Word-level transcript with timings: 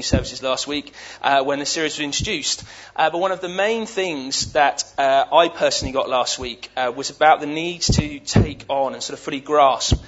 services 0.00 0.40
last 0.40 0.68
week 0.68 0.94
uh, 1.20 1.42
when 1.42 1.58
the 1.58 1.66
series 1.66 1.98
was 1.98 2.04
introduced. 2.04 2.62
Uh, 2.94 3.10
but 3.10 3.18
one 3.18 3.32
of 3.32 3.40
the 3.40 3.48
main 3.48 3.86
things 3.86 4.52
that 4.52 4.84
uh, 4.96 5.24
I 5.32 5.48
personally 5.48 5.90
got 5.90 6.08
last 6.08 6.38
week 6.38 6.70
uh, 6.76 6.92
was 6.94 7.10
about 7.10 7.40
the 7.40 7.48
need 7.48 7.80
to 7.82 8.20
take 8.20 8.64
on 8.68 8.94
and 8.94 9.02
sort 9.02 9.18
of 9.18 9.24
fully 9.24 9.40
grasp 9.40 10.00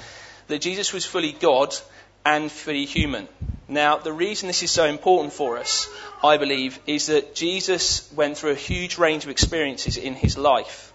that 0.46 0.60
Jesus 0.60 0.92
was 0.92 1.04
fully 1.04 1.32
God 1.32 1.74
and 2.24 2.48
fully 2.48 2.84
human. 2.84 3.26
Now, 3.66 3.96
the 3.96 4.12
reason 4.12 4.46
this 4.46 4.62
is 4.62 4.70
so 4.70 4.84
important 4.84 5.32
for 5.32 5.58
us, 5.58 5.88
I 6.22 6.36
believe, 6.36 6.78
is 6.86 7.06
that 7.06 7.34
Jesus 7.34 8.08
went 8.12 8.38
through 8.38 8.52
a 8.52 8.54
huge 8.54 8.98
range 8.98 9.24
of 9.24 9.30
experiences 9.30 9.96
in 9.96 10.14
his 10.14 10.38
life. 10.38 10.92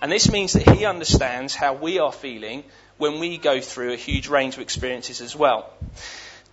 And 0.00 0.10
this 0.10 0.32
means 0.32 0.54
that 0.54 0.74
he 0.74 0.86
understands 0.86 1.54
how 1.54 1.74
we 1.74 1.98
are 1.98 2.12
feeling 2.12 2.64
when 2.96 3.18
we 3.18 3.36
go 3.36 3.60
through 3.60 3.92
a 3.92 3.96
huge 3.96 4.28
range 4.28 4.54
of 4.54 4.62
experiences 4.62 5.20
as 5.20 5.36
well. 5.36 5.70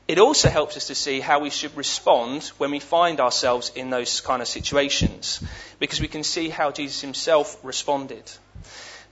It 0.09 0.17
also 0.17 0.49
helps 0.49 0.75
us 0.75 0.87
to 0.87 0.95
see 0.95 1.19
how 1.19 1.37
we 1.37 1.51
should 1.51 1.77
respond 1.77 2.45
when 2.57 2.71
we 2.71 2.79
find 2.79 3.19
ourselves 3.19 3.71
in 3.75 3.91
those 3.91 4.21
kind 4.21 4.41
of 4.41 4.47
situations, 4.47 5.39
because 5.77 6.01
we 6.01 6.07
can 6.07 6.23
see 6.23 6.49
how 6.49 6.71
Jesus 6.71 6.99
himself 6.99 7.55
responded. 7.63 8.23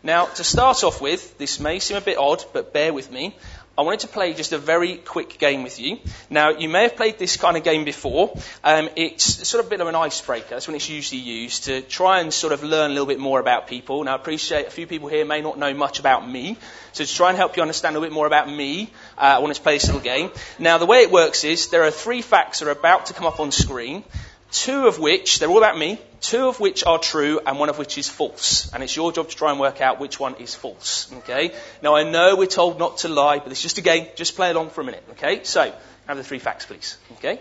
Now, 0.02 0.26
to 0.26 0.44
start 0.44 0.84
off 0.84 1.00
with, 1.00 1.38
this 1.38 1.60
may 1.60 1.78
seem 1.78 1.98
a 1.98 2.02
bit 2.02 2.18
odd, 2.18 2.44
but 2.52 2.74
bear 2.74 2.94
with 2.94 3.12
me. 3.12 3.36
I 3.78 3.84
wanted 3.84 4.00
to 4.00 4.08
play 4.08 4.34
just 4.34 4.54
a 4.54 4.58
very 4.58 4.98
quick 4.98 5.38
game 5.38 5.62
with 5.62 5.80
you. 5.80 6.00
Now, 6.32 6.50
you 6.50 6.68
may 6.68 6.82
have 6.82 6.96
played 6.96 7.20
this 7.20 7.38
kind 7.38 7.56
of 7.58 7.64
game 7.64 7.86
before. 7.86 8.36
Um, 8.64 8.90
it's 8.96 9.48
sort 9.48 9.60
of 9.60 9.68
a 9.68 9.70
bit 9.70 9.82
of 9.82 9.88
an 9.88 9.94
icebreaker. 9.94 10.48
That's 10.50 10.68
when 10.68 10.76
it's 10.76 10.90
usually 10.90 11.22
used 11.22 11.66
to 11.66 11.82
try 11.82 12.20
and 12.22 12.34
sort 12.34 12.54
of 12.54 12.64
learn 12.64 12.90
a 12.90 12.94
little 12.96 13.06
bit 13.06 13.20
more 13.20 13.40
about 13.40 13.68
people. 13.68 14.04
Now, 14.04 14.14
I 14.14 14.16
appreciate 14.16 14.66
a 14.66 14.72
few 14.72 14.88
people 14.88 15.10
here 15.10 15.26
may 15.26 15.42
not 15.42 15.60
know 15.60 15.76
much 15.76 16.00
about 16.00 16.28
me. 16.28 16.58
So 16.94 17.06
to 17.06 17.14
try 17.14 17.30
and 17.30 17.38
help 17.38 17.56
you 17.56 17.62
understand 17.62 17.96
a 17.96 18.02
bit 18.02 18.12
more 18.12 18.26
about 18.26 18.50
me, 18.50 18.90
uh, 19.16 19.22
I 19.22 19.40
wanted 19.40 19.58
to 19.58 19.62
play 19.62 19.76
this 19.76 19.86
little 19.86 20.02
game. 20.02 20.32
Now, 20.58 20.80
the 20.80 20.88
way 20.88 21.04
it 21.04 21.12
works 21.12 21.44
is 21.44 21.68
there 21.68 21.84
are 21.84 21.92
three 21.92 22.24
facts 22.24 22.60
that 22.60 22.68
are 22.68 22.72
about 22.72 23.06
to 23.08 23.14
come 23.14 23.28
up 23.28 23.40
on 23.40 23.52
screen 23.52 24.04
two 24.52 24.88
of 24.88 25.00
which, 25.00 25.40
they're 25.40 25.50
all 25.50 25.58
about 25.58 25.78
me, 25.78 26.00
two 26.22 26.48
of 26.48 26.60
which 26.60 26.84
are 26.86 27.00
true 27.00 27.40
and 27.46 27.60
one 27.60 27.70
of 27.70 27.78
which 27.78 27.98
is 27.98 28.08
false. 28.08 28.72
And 28.74 28.84
it's 28.84 28.96
your 28.96 29.12
job 29.12 29.30
to 29.30 29.36
try 29.36 29.52
and 29.52 29.60
work 29.60 29.82
out 29.82 30.00
which 30.00 30.20
one 30.20 30.36
is 30.36 30.56
false. 30.56 31.12
Okay? 31.20 31.54
Now 31.82 31.96
I 31.96 32.04
know 32.04 32.36
we're 32.36 32.48
told 32.48 32.80
not 32.80 33.00
to 33.00 33.10
lie, 33.10 33.40
but 33.40 33.52
it's 33.52 33.62
just 33.62 33.78
a 33.78 33.82
game. 33.82 34.08
Just 34.16 34.36
play 34.36 34.52
along 34.52 34.70
for 34.70 34.82
a 34.82 34.84
minute. 34.84 35.04
Okay? 35.12 35.44
So, 35.44 35.74
have 36.08 36.18
the 36.18 36.24
three 36.24 36.40
facts, 36.40 36.66
please. 36.66 36.98
Okay? 37.14 37.40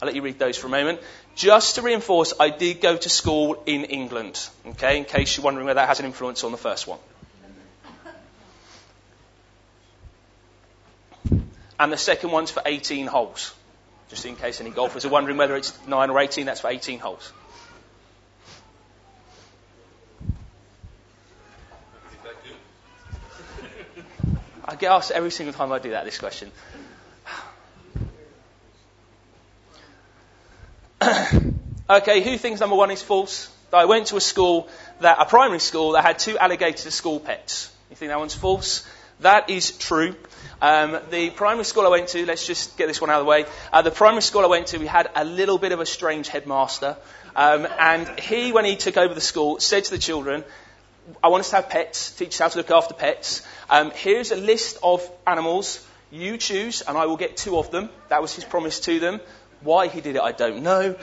I'll 0.00 0.06
let 0.06 0.14
you 0.14 0.22
read 0.22 0.38
those 0.38 0.56
for 0.56 0.66
a 0.66 0.70
moment. 0.70 1.00
Just 1.34 1.76
to 1.76 1.82
reinforce, 1.82 2.32
I 2.38 2.50
did 2.50 2.80
go 2.80 2.96
to 2.96 3.08
school 3.08 3.62
in 3.66 3.84
England. 3.84 4.48
Okay? 4.66 4.98
In 4.98 5.04
case 5.04 5.36
you're 5.36 5.44
wondering 5.44 5.66
whether 5.66 5.80
that 5.80 5.88
has 5.88 6.00
an 6.00 6.06
influence 6.06 6.44
on 6.44 6.52
the 6.52 6.58
first 6.58 6.86
one. 6.86 6.98
And 11.78 11.92
the 11.92 11.96
second 11.96 12.30
one's 12.30 12.52
for 12.52 12.62
18 12.64 13.08
holes 13.08 13.52
just 14.08 14.26
in 14.26 14.36
case 14.36 14.60
any 14.60 14.70
golfers 14.70 15.04
are 15.04 15.08
wondering 15.08 15.36
whether 15.36 15.56
it's 15.56 15.72
9 15.86 16.10
or 16.10 16.20
18, 16.20 16.46
that's 16.46 16.60
for 16.60 16.68
18 16.68 16.98
holes. 16.98 17.32
I 24.66 24.76
get 24.76 24.90
asked 24.90 25.10
every 25.10 25.30
single 25.30 25.52
time 25.52 25.72
I 25.72 25.78
do 25.78 25.90
that, 25.90 26.04
this 26.04 26.18
question. 26.18 26.50
okay, 31.90 32.22
who 32.22 32.38
thinks 32.38 32.60
number 32.60 32.76
one 32.76 32.90
is 32.90 33.02
false? 33.02 33.50
I 33.72 33.84
went 33.84 34.06
to 34.08 34.16
a 34.16 34.20
school, 34.20 34.68
that, 35.00 35.18
a 35.20 35.26
primary 35.26 35.60
school, 35.60 35.92
that 35.92 36.04
had 36.04 36.18
two 36.18 36.38
alligators 36.38 36.86
as 36.86 36.94
school 36.94 37.20
pets. 37.20 37.70
You 37.90 37.96
think 37.96 38.10
that 38.10 38.18
one's 38.18 38.34
false? 38.34 38.86
That 39.20 39.50
is 39.50 39.70
true. 39.72 40.14
Um, 40.60 40.98
the 41.10 41.30
primary 41.30 41.64
school 41.64 41.86
I 41.86 41.90
went 41.90 42.08
to, 42.08 42.26
let's 42.26 42.46
just 42.46 42.76
get 42.76 42.88
this 42.88 43.00
one 43.00 43.10
out 43.10 43.20
of 43.20 43.26
the 43.26 43.30
way. 43.30 43.46
Uh, 43.72 43.82
the 43.82 43.90
primary 43.90 44.22
school 44.22 44.42
I 44.42 44.46
went 44.46 44.68
to, 44.68 44.78
we 44.78 44.86
had 44.86 45.10
a 45.14 45.24
little 45.24 45.58
bit 45.58 45.72
of 45.72 45.80
a 45.80 45.86
strange 45.86 46.28
headmaster. 46.28 46.96
Um, 47.36 47.66
and 47.78 48.18
he, 48.18 48.52
when 48.52 48.64
he 48.64 48.76
took 48.76 48.96
over 48.96 49.14
the 49.14 49.20
school, 49.20 49.60
said 49.60 49.84
to 49.84 49.90
the 49.90 49.98
children, 49.98 50.44
I 51.22 51.28
want 51.28 51.40
us 51.40 51.50
to 51.50 51.56
have 51.56 51.68
pets, 51.68 52.12
teach 52.12 52.28
us 52.28 52.38
how 52.38 52.48
to 52.48 52.58
look 52.58 52.70
after 52.70 52.94
pets. 52.94 53.46
Um, 53.68 53.92
here's 53.94 54.30
a 54.30 54.36
list 54.36 54.78
of 54.82 55.08
animals. 55.26 55.86
You 56.10 56.38
choose, 56.38 56.80
and 56.80 56.96
I 56.96 57.06
will 57.06 57.16
get 57.16 57.36
two 57.36 57.58
of 57.58 57.70
them. 57.70 57.90
That 58.08 58.22
was 58.22 58.34
his 58.34 58.44
promise 58.44 58.80
to 58.80 59.00
them. 59.00 59.20
Why 59.60 59.88
he 59.88 60.00
did 60.00 60.16
it, 60.16 60.22
I 60.22 60.32
don't 60.32 60.62
know. 60.62 60.96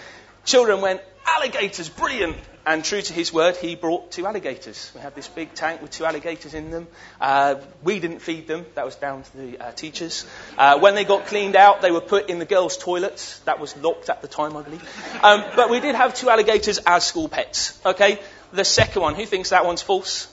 Children 0.46 0.82
went, 0.82 1.02
alligators, 1.26 1.90
brilliant. 1.90 2.38
And 2.64 2.86
true 2.86 3.02
to 3.02 3.14
his 3.14 3.34
word, 3.34 3.58
he 3.58 3.74
brought 3.76 4.12
two 4.12 4.28
alligators. 4.28 4.92
We 4.94 5.02
had 5.02 5.16
this 5.16 5.28
big 5.28 5.56
tank 5.56 5.82
with 5.82 5.90
two 5.90 6.06
alligators 6.06 6.54
in 6.54 6.70
them. 6.70 6.88
Uh, 7.20 7.56
we 7.84 8.00
didn't 8.00 8.20
feed 8.20 8.48
them. 8.48 8.68
That 8.76 8.86
was 8.86 8.96
down 8.96 9.24
to 9.24 9.38
the 9.38 9.58
uh, 9.60 9.72
teachers. 9.72 10.28
Uh, 10.60 10.78
when 10.80 10.94
they 10.94 11.04
got 11.04 11.26
cleaned 11.26 11.56
out, 11.56 11.82
they 11.82 11.90
were 11.90 12.02
put 12.02 12.30
in 12.30 12.38
the 12.38 12.46
girls' 12.46 12.78
toilets. 12.78 13.40
That 13.40 13.60
was 13.60 13.76
locked 13.78 14.10
at 14.10 14.22
the 14.22 14.28
time, 14.28 14.56
I 14.56 14.62
believe. 14.62 14.84
Um, 15.24 15.44
but 15.56 15.72
we 15.72 15.80
did 15.80 15.96
have 15.96 16.14
two 16.14 16.30
alligators 16.30 16.78
as 16.86 17.04
school 17.04 17.28
pets. 17.28 17.80
Okay? 17.84 18.20
The 18.54 18.64
second 18.64 19.02
one, 19.02 19.16
who 19.16 19.26
thinks 19.26 19.50
that 19.50 19.66
one's 19.66 19.82
false? 19.82 20.32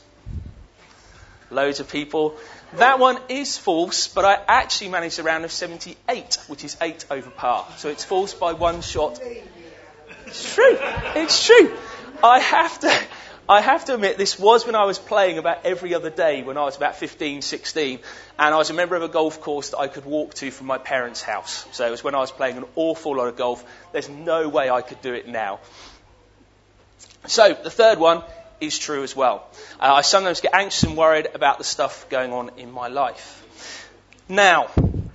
Loads 1.50 1.80
of 1.80 1.88
people. 1.88 2.36
That 2.74 2.98
one 2.98 3.18
is 3.30 3.56
false, 3.56 4.06
but 4.08 4.26
I 4.26 4.38
actually 4.46 4.90
managed 4.90 5.18
a 5.18 5.22
round 5.22 5.46
of 5.46 5.52
78, 5.52 6.38
which 6.48 6.62
is 6.62 6.76
8 6.78 7.06
over 7.10 7.30
par. 7.30 7.66
So 7.78 7.88
it's 7.88 8.04
false 8.04 8.34
by 8.34 8.52
one 8.52 8.82
shot. 8.82 9.18
It's 10.28 10.54
true. 10.54 10.76
It's 11.16 11.46
true. 11.46 11.74
I 12.22 12.38
have 12.40 12.80
to, 12.80 13.00
I 13.48 13.62
have 13.62 13.86
to 13.86 13.94
admit, 13.94 14.18
this 14.18 14.38
was 14.38 14.66
when 14.66 14.74
I 14.74 14.84
was 14.84 14.98
playing 14.98 15.38
about 15.38 15.64
every 15.64 15.94
other 15.94 16.10
day 16.10 16.42
when 16.42 16.58
I 16.58 16.64
was 16.64 16.76
about 16.76 16.96
15, 16.96 17.40
16, 17.40 17.98
and 18.38 18.54
I 18.54 18.58
was 18.58 18.68
a 18.68 18.74
member 18.74 18.94
of 18.94 19.02
a 19.02 19.08
golf 19.08 19.40
course 19.40 19.70
that 19.70 19.78
I 19.78 19.88
could 19.88 20.04
walk 20.04 20.34
to 20.34 20.50
from 20.50 20.66
my 20.66 20.76
parents' 20.76 21.22
house. 21.22 21.66
So 21.72 21.86
it 21.86 21.90
was 21.90 22.04
when 22.04 22.14
I 22.14 22.18
was 22.18 22.30
playing 22.30 22.58
an 22.58 22.66
awful 22.76 23.16
lot 23.16 23.28
of 23.28 23.36
golf. 23.36 23.64
There's 23.92 24.10
no 24.10 24.50
way 24.50 24.68
I 24.68 24.82
could 24.82 25.00
do 25.00 25.14
it 25.14 25.26
now. 25.26 25.60
So 27.26 27.54
the 27.54 27.70
third 27.70 27.98
one 27.98 28.22
is 28.60 28.78
true 28.78 29.04
as 29.04 29.16
well. 29.16 29.48
Uh, 29.80 29.94
I 29.94 30.02
sometimes 30.02 30.42
get 30.42 30.52
anxious 30.52 30.82
and 30.82 30.94
worried 30.94 31.28
about 31.34 31.56
the 31.56 31.64
stuff 31.64 32.06
going 32.10 32.34
on 32.34 32.50
in 32.58 32.70
my 32.70 32.88
life. 32.88 33.46
Now, 34.28 34.68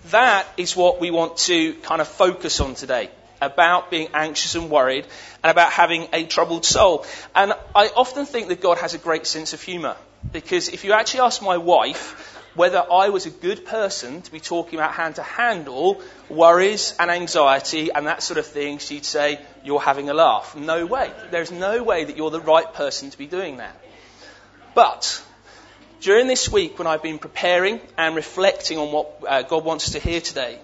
that 0.05 0.47
is 0.57 0.75
what 0.75 0.99
we 0.99 1.11
want 1.11 1.37
to 1.49 1.73
kind 1.75 2.01
of 2.01 2.07
focus 2.07 2.59
on 2.59 2.73
today 2.73 3.11
about 3.43 3.91
being 3.91 4.09
anxious 4.13 4.55
and 4.55 4.69
worried 4.69 5.05
and 5.43 5.51
about 5.51 5.71
having 5.71 6.07
a 6.13 6.25
troubled 6.25 6.65
soul. 6.65 7.05
And 7.35 7.53
I 7.75 7.87
often 7.95 8.25
think 8.25 8.47
that 8.47 8.61
God 8.61 8.77
has 8.79 8.93
a 8.93 8.97
great 8.97 9.27
sense 9.27 9.53
of 9.53 9.61
humour. 9.61 9.95
Because 10.31 10.69
if 10.69 10.83
you 10.83 10.93
actually 10.93 11.21
ask 11.21 11.41
my 11.41 11.57
wife 11.57 12.39
whether 12.55 12.79
I 12.79 13.09
was 13.09 13.25
a 13.25 13.31
good 13.31 13.65
person 13.65 14.21
to 14.21 14.31
be 14.31 14.39
talking 14.39 14.77
about 14.77 14.91
how 14.91 15.09
to 15.11 15.23
handle 15.23 16.01
worries 16.29 16.93
and 16.99 17.09
anxiety 17.09 17.91
and 17.91 18.07
that 18.07 18.21
sort 18.23 18.37
of 18.37 18.45
thing, 18.45 18.77
she'd 18.77 19.05
say, 19.05 19.39
You're 19.63 19.81
having 19.81 20.09
a 20.09 20.13
laugh. 20.13 20.55
No 20.55 20.85
way. 20.85 21.11
There's 21.31 21.51
no 21.51 21.83
way 21.83 22.05
that 22.05 22.15
you're 22.15 22.29
the 22.29 22.39
right 22.41 22.71
person 22.73 23.09
to 23.09 23.17
be 23.17 23.27
doing 23.27 23.57
that. 23.57 23.75
But 24.75 25.21
during 25.99 26.27
this 26.27 26.49
week, 26.51 26.77
when 26.77 26.87
I've 26.87 27.03
been 27.03 27.19
preparing 27.19 27.79
and 27.97 28.15
reflecting 28.15 28.77
on 28.77 28.91
what 28.91 29.23
uh, 29.27 29.41
God 29.43 29.63
wants 29.63 29.87
us 29.87 29.93
to 29.93 29.99
hear 29.99 30.21
today, 30.21 30.59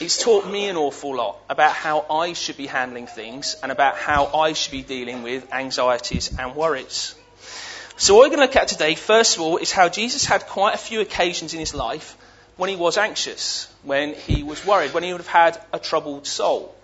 it's 0.00 0.22
taught 0.22 0.46
me 0.46 0.68
an 0.68 0.76
awful 0.76 1.16
lot 1.16 1.38
about 1.48 1.72
how 1.72 2.04
I 2.10 2.32
should 2.32 2.56
be 2.56 2.66
handling 2.66 3.06
things 3.06 3.56
and 3.62 3.70
about 3.70 3.96
how 3.96 4.26
I 4.26 4.52
should 4.52 4.72
be 4.72 4.82
dealing 4.82 5.22
with 5.22 5.52
anxieties 5.52 6.36
and 6.38 6.56
worries. 6.56 7.14
So, 7.96 8.14
what 8.14 8.22
we're 8.22 8.36
going 8.36 8.40
to 8.40 8.46
look 8.46 8.56
at 8.56 8.68
today, 8.68 8.96
first 8.96 9.36
of 9.36 9.42
all, 9.42 9.58
is 9.58 9.70
how 9.70 9.88
Jesus 9.88 10.24
had 10.24 10.46
quite 10.46 10.74
a 10.74 10.78
few 10.78 11.00
occasions 11.00 11.54
in 11.54 11.60
his 11.60 11.74
life 11.74 12.16
when 12.56 12.70
he 12.70 12.76
was 12.76 12.98
anxious, 12.98 13.72
when 13.82 14.14
he 14.14 14.42
was 14.42 14.66
worried, 14.66 14.92
when 14.94 15.04
he 15.04 15.12
would 15.12 15.20
have 15.20 15.28
had 15.28 15.60
a 15.72 15.78
troubled 15.78 16.26
soul. 16.26 16.74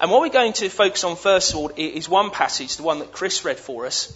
And 0.00 0.10
what 0.10 0.20
we're 0.20 0.28
going 0.28 0.52
to 0.54 0.68
focus 0.68 1.04
on, 1.04 1.14
first 1.16 1.52
of 1.52 1.58
all, 1.58 1.70
is 1.76 2.08
one 2.08 2.30
passage, 2.30 2.76
the 2.76 2.82
one 2.82 2.98
that 2.98 3.12
Chris 3.12 3.44
read 3.44 3.58
for 3.58 3.86
us, 3.86 4.12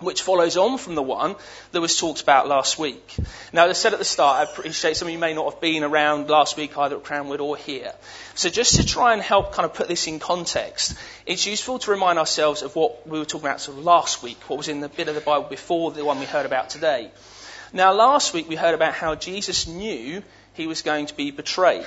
which 0.00 0.22
follows 0.22 0.56
on 0.56 0.78
from 0.78 0.94
the 0.94 1.02
one 1.02 1.36
that 1.72 1.80
was 1.80 1.98
talked 1.98 2.20
about 2.22 2.48
last 2.48 2.78
week. 2.78 3.16
Now, 3.52 3.64
as 3.64 3.70
I 3.70 3.72
said 3.74 3.92
at 3.92 3.98
the 3.98 4.04
start, 4.04 4.38
I 4.38 4.50
appreciate 4.50 4.96
some 4.96 5.08
of 5.08 5.12
you 5.12 5.18
may 5.18 5.34
not 5.34 5.52
have 5.52 5.60
been 5.60 5.84
around 5.84 6.28
last 6.28 6.56
week 6.56 6.76
either 6.76 6.96
at 6.96 7.04
Cranwood 7.04 7.40
or 7.40 7.56
here. 7.56 7.92
So 8.34 8.48
just 8.50 8.76
to 8.76 8.86
try 8.86 9.12
and 9.12 9.22
help 9.22 9.52
kind 9.52 9.64
of 9.64 9.74
put 9.74 9.88
this 9.88 10.06
in 10.06 10.18
context, 10.18 10.96
it's 11.26 11.46
useful 11.46 11.78
to 11.80 11.90
remind 11.90 12.18
ourselves 12.18 12.62
of 12.62 12.74
what 12.76 13.06
we 13.06 13.18
were 13.18 13.24
talking 13.24 13.46
about 13.46 13.60
sort 13.60 13.78
of 13.78 13.84
last 13.84 14.22
week, 14.22 14.38
what 14.48 14.56
was 14.56 14.68
in 14.68 14.80
the 14.80 14.88
bit 14.88 15.08
of 15.08 15.14
the 15.14 15.20
Bible 15.20 15.48
before 15.48 15.92
the 15.92 16.04
one 16.04 16.18
we 16.18 16.26
heard 16.26 16.46
about 16.46 16.70
today. 16.70 17.10
Now, 17.72 17.92
last 17.92 18.34
week 18.34 18.48
we 18.48 18.56
heard 18.56 18.74
about 18.74 18.94
how 18.94 19.14
Jesus 19.14 19.66
knew 19.66 20.22
he 20.54 20.66
was 20.66 20.82
going 20.82 21.06
to 21.06 21.14
be 21.14 21.30
betrayed 21.30 21.86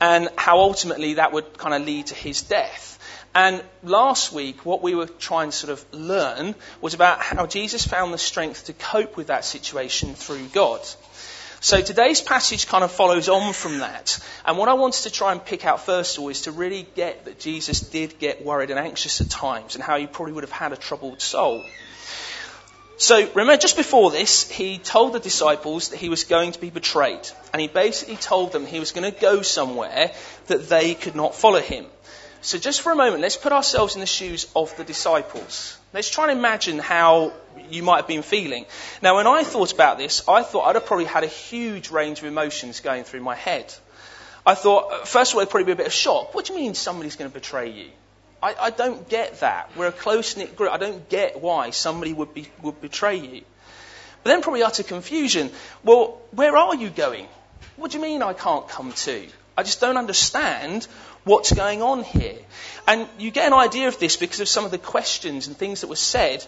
and 0.00 0.28
how 0.36 0.58
ultimately 0.58 1.14
that 1.14 1.32
would 1.32 1.56
kind 1.56 1.74
of 1.74 1.86
lead 1.86 2.06
to 2.08 2.14
his 2.14 2.42
death. 2.42 2.98
And 3.34 3.62
last 3.82 4.32
week, 4.32 4.66
what 4.66 4.82
we 4.82 4.94
were 4.94 5.06
trying 5.06 5.50
to 5.50 5.56
sort 5.56 5.72
of 5.72 5.84
learn 5.92 6.54
was 6.80 6.92
about 6.92 7.22
how 7.22 7.46
Jesus 7.46 7.86
found 7.86 8.12
the 8.12 8.18
strength 8.18 8.66
to 8.66 8.72
cope 8.72 9.16
with 9.16 9.28
that 9.28 9.44
situation 9.44 10.14
through 10.14 10.48
God. 10.48 10.80
So 11.60 11.80
today's 11.80 12.20
passage 12.20 12.66
kind 12.66 12.82
of 12.82 12.90
follows 12.90 13.28
on 13.28 13.52
from 13.52 13.78
that. 13.78 14.18
And 14.44 14.58
what 14.58 14.68
I 14.68 14.74
wanted 14.74 15.04
to 15.04 15.10
try 15.10 15.30
and 15.30 15.42
pick 15.42 15.64
out 15.64 15.86
first 15.86 16.18
of 16.18 16.24
all 16.24 16.28
is 16.28 16.42
to 16.42 16.50
really 16.50 16.86
get 16.96 17.26
that 17.26 17.38
Jesus 17.38 17.80
did 17.80 18.18
get 18.18 18.44
worried 18.44 18.70
and 18.70 18.80
anxious 18.80 19.20
at 19.20 19.30
times 19.30 19.76
and 19.76 19.84
how 19.84 19.96
he 19.96 20.08
probably 20.08 20.32
would 20.32 20.42
have 20.42 20.50
had 20.50 20.72
a 20.72 20.76
troubled 20.76 21.22
soul. 21.22 21.64
So 23.02 23.28
remember, 23.34 23.56
just 23.56 23.76
before 23.76 24.12
this, 24.12 24.48
he 24.48 24.78
told 24.78 25.12
the 25.12 25.18
disciples 25.18 25.88
that 25.88 25.96
he 25.96 26.08
was 26.08 26.22
going 26.22 26.52
to 26.52 26.60
be 26.60 26.70
betrayed. 26.70 27.28
And 27.52 27.60
he 27.60 27.66
basically 27.66 28.14
told 28.14 28.52
them 28.52 28.64
he 28.64 28.78
was 28.78 28.92
going 28.92 29.12
to 29.12 29.20
go 29.20 29.42
somewhere 29.42 30.12
that 30.46 30.68
they 30.68 30.94
could 30.94 31.16
not 31.16 31.34
follow 31.34 31.58
him. 31.58 31.86
So 32.42 32.58
just 32.58 32.80
for 32.80 32.92
a 32.92 32.94
moment, 32.94 33.20
let's 33.20 33.36
put 33.36 33.50
ourselves 33.50 33.96
in 33.96 34.00
the 34.00 34.06
shoes 34.06 34.46
of 34.54 34.76
the 34.76 34.84
disciples. 34.84 35.76
Let's 35.92 36.10
try 36.10 36.30
and 36.30 36.38
imagine 36.38 36.78
how 36.78 37.32
you 37.68 37.82
might 37.82 37.96
have 37.96 38.06
been 38.06 38.22
feeling. 38.22 38.66
Now, 39.02 39.16
when 39.16 39.26
I 39.26 39.42
thought 39.42 39.72
about 39.72 39.98
this, 39.98 40.22
I 40.28 40.44
thought 40.44 40.68
I'd 40.68 40.76
have 40.76 40.86
probably 40.86 41.06
had 41.06 41.24
a 41.24 41.34
huge 41.48 41.90
range 41.90 42.20
of 42.20 42.26
emotions 42.26 42.78
going 42.78 43.02
through 43.02 43.22
my 43.22 43.34
head. 43.34 43.74
I 44.46 44.54
thought, 44.54 44.92
uh, 44.92 45.04
first 45.04 45.32
of 45.32 45.34
all, 45.34 45.40
it'd 45.40 45.50
probably 45.50 45.66
be 45.66 45.72
a 45.72 45.82
bit 45.82 45.86
of 45.88 45.92
shock. 45.92 46.36
What 46.36 46.44
do 46.44 46.52
you 46.52 46.60
mean 46.60 46.74
somebody's 46.74 47.16
going 47.16 47.28
to 47.28 47.34
betray 47.34 47.68
you? 47.68 47.88
I, 48.42 48.54
I 48.60 48.70
don't 48.70 49.08
get 49.08 49.40
that. 49.40 49.70
We're 49.76 49.86
a 49.86 49.92
close 49.92 50.36
knit 50.36 50.56
group. 50.56 50.72
I 50.72 50.78
don't 50.78 51.08
get 51.08 51.40
why 51.40 51.70
somebody 51.70 52.12
would, 52.12 52.34
be, 52.34 52.48
would 52.62 52.80
betray 52.80 53.16
you. 53.16 53.42
But 54.22 54.30
then 54.30 54.42
probably 54.42 54.62
utter 54.62 54.82
confusion. 54.82 55.50
Well, 55.82 56.20
where 56.30 56.56
are 56.56 56.74
you 56.74 56.90
going? 56.90 57.26
What 57.76 57.90
do 57.90 57.98
you 57.98 58.02
mean 58.02 58.22
I 58.22 58.32
can't 58.32 58.68
come 58.68 58.92
too? 58.92 59.28
I 59.56 59.62
just 59.62 59.80
don't 59.80 59.96
understand 59.96 60.86
what's 61.24 61.52
going 61.52 61.82
on 61.82 62.04
here. 62.04 62.38
And 62.86 63.08
you 63.18 63.30
get 63.30 63.46
an 63.46 63.52
idea 63.52 63.88
of 63.88 63.98
this 63.98 64.16
because 64.16 64.40
of 64.40 64.48
some 64.48 64.64
of 64.64 64.70
the 64.70 64.78
questions 64.78 65.46
and 65.46 65.56
things 65.56 65.82
that 65.82 65.88
were 65.88 65.96
said 65.96 66.44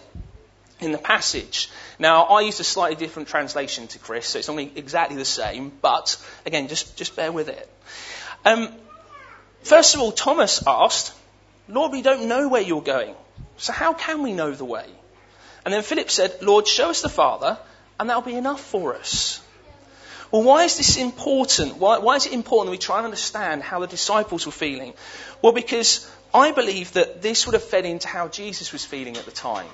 in 0.79 0.91
the 0.91 0.97
passage. 0.97 1.69
Now, 1.99 2.23
I 2.23 2.41
used 2.41 2.59
a 2.59 2.63
slightly 2.63 2.95
different 2.95 3.29
translation 3.29 3.87
to 3.87 3.99
Chris, 3.99 4.27
so 4.27 4.39
it's 4.39 4.47
not 4.47 4.59
exactly 4.59 5.15
the 5.15 5.25
same, 5.25 5.71
but 5.81 6.17
again, 6.45 6.67
just, 6.67 6.97
just 6.97 7.15
bear 7.15 7.31
with 7.31 7.47
it. 7.47 7.69
Um, 8.43 8.69
first 9.63 9.95
of 9.95 10.01
all, 10.01 10.11
Thomas 10.11 10.61
asked, 10.67 11.13
Lord, 11.67 11.91
we 11.91 12.01
don't 12.01 12.27
know 12.27 12.47
where 12.47 12.61
you're 12.61 12.81
going. 12.81 13.15
So 13.57 13.73
how 13.73 13.93
can 13.93 14.21
we 14.21 14.33
know 14.33 14.51
the 14.51 14.65
way? 14.65 14.85
And 15.63 15.73
then 15.73 15.81
Philip 15.81 16.11
said, 16.11 16.41
Lord, 16.41 16.67
show 16.67 16.89
us 16.89 17.01
the 17.01 17.09
Father, 17.09 17.57
and 17.99 18.09
that'll 18.09 18.21
be 18.21 18.35
enough 18.35 18.61
for 18.61 18.95
us. 18.95 19.41
Well, 20.31 20.43
why 20.43 20.63
is 20.63 20.77
this 20.77 20.97
important? 20.97 21.77
Why, 21.77 21.99
why 21.99 22.15
is 22.17 22.25
it 22.25 22.33
important 22.33 22.67
that 22.67 22.71
we 22.71 22.77
try 22.77 22.97
and 22.97 23.05
understand 23.05 23.63
how 23.63 23.79
the 23.79 23.87
disciples 23.87 24.45
were 24.45 24.51
feeling? 24.51 24.93
Well, 25.41 25.53
because 25.53 26.09
I 26.33 26.51
believe 26.51 26.93
that 26.93 27.21
this 27.21 27.45
would 27.45 27.53
have 27.53 27.63
fed 27.63 27.85
into 27.85 28.07
how 28.07 28.27
Jesus 28.27 28.73
was 28.73 28.83
feeling 28.83 29.17
at 29.17 29.25
the 29.25 29.31
time. 29.31 29.67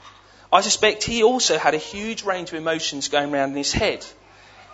I 0.54 0.62
suspect 0.62 1.04
he 1.04 1.24
also 1.24 1.58
had 1.58 1.74
a 1.74 1.78
huge 1.78 2.24
range 2.24 2.50
of 2.50 2.56
emotions 2.56 3.08
going 3.08 3.34
around 3.34 3.52
in 3.52 3.58
his 3.58 3.74
head. 3.74 4.06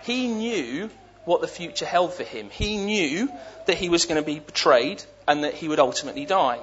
He 0.04 0.28
knew 0.28 0.90
what 1.25 1.42
the 1.42 1.48
future 1.48 1.86
held 1.86 2.14
for 2.14 2.24
him. 2.24 2.50
He 2.50 2.78
knew 2.78 3.30
that 3.66 3.78
he 3.78 3.90
was 3.90 4.06
going 4.06 4.22
to 4.22 4.25
be 4.25 4.40
betrayed 4.40 5.04
and 5.28 5.44
that 5.44 5.54
he 5.54 5.68
would 5.68 5.80
ultimately 5.80 6.25
die. 6.25 6.60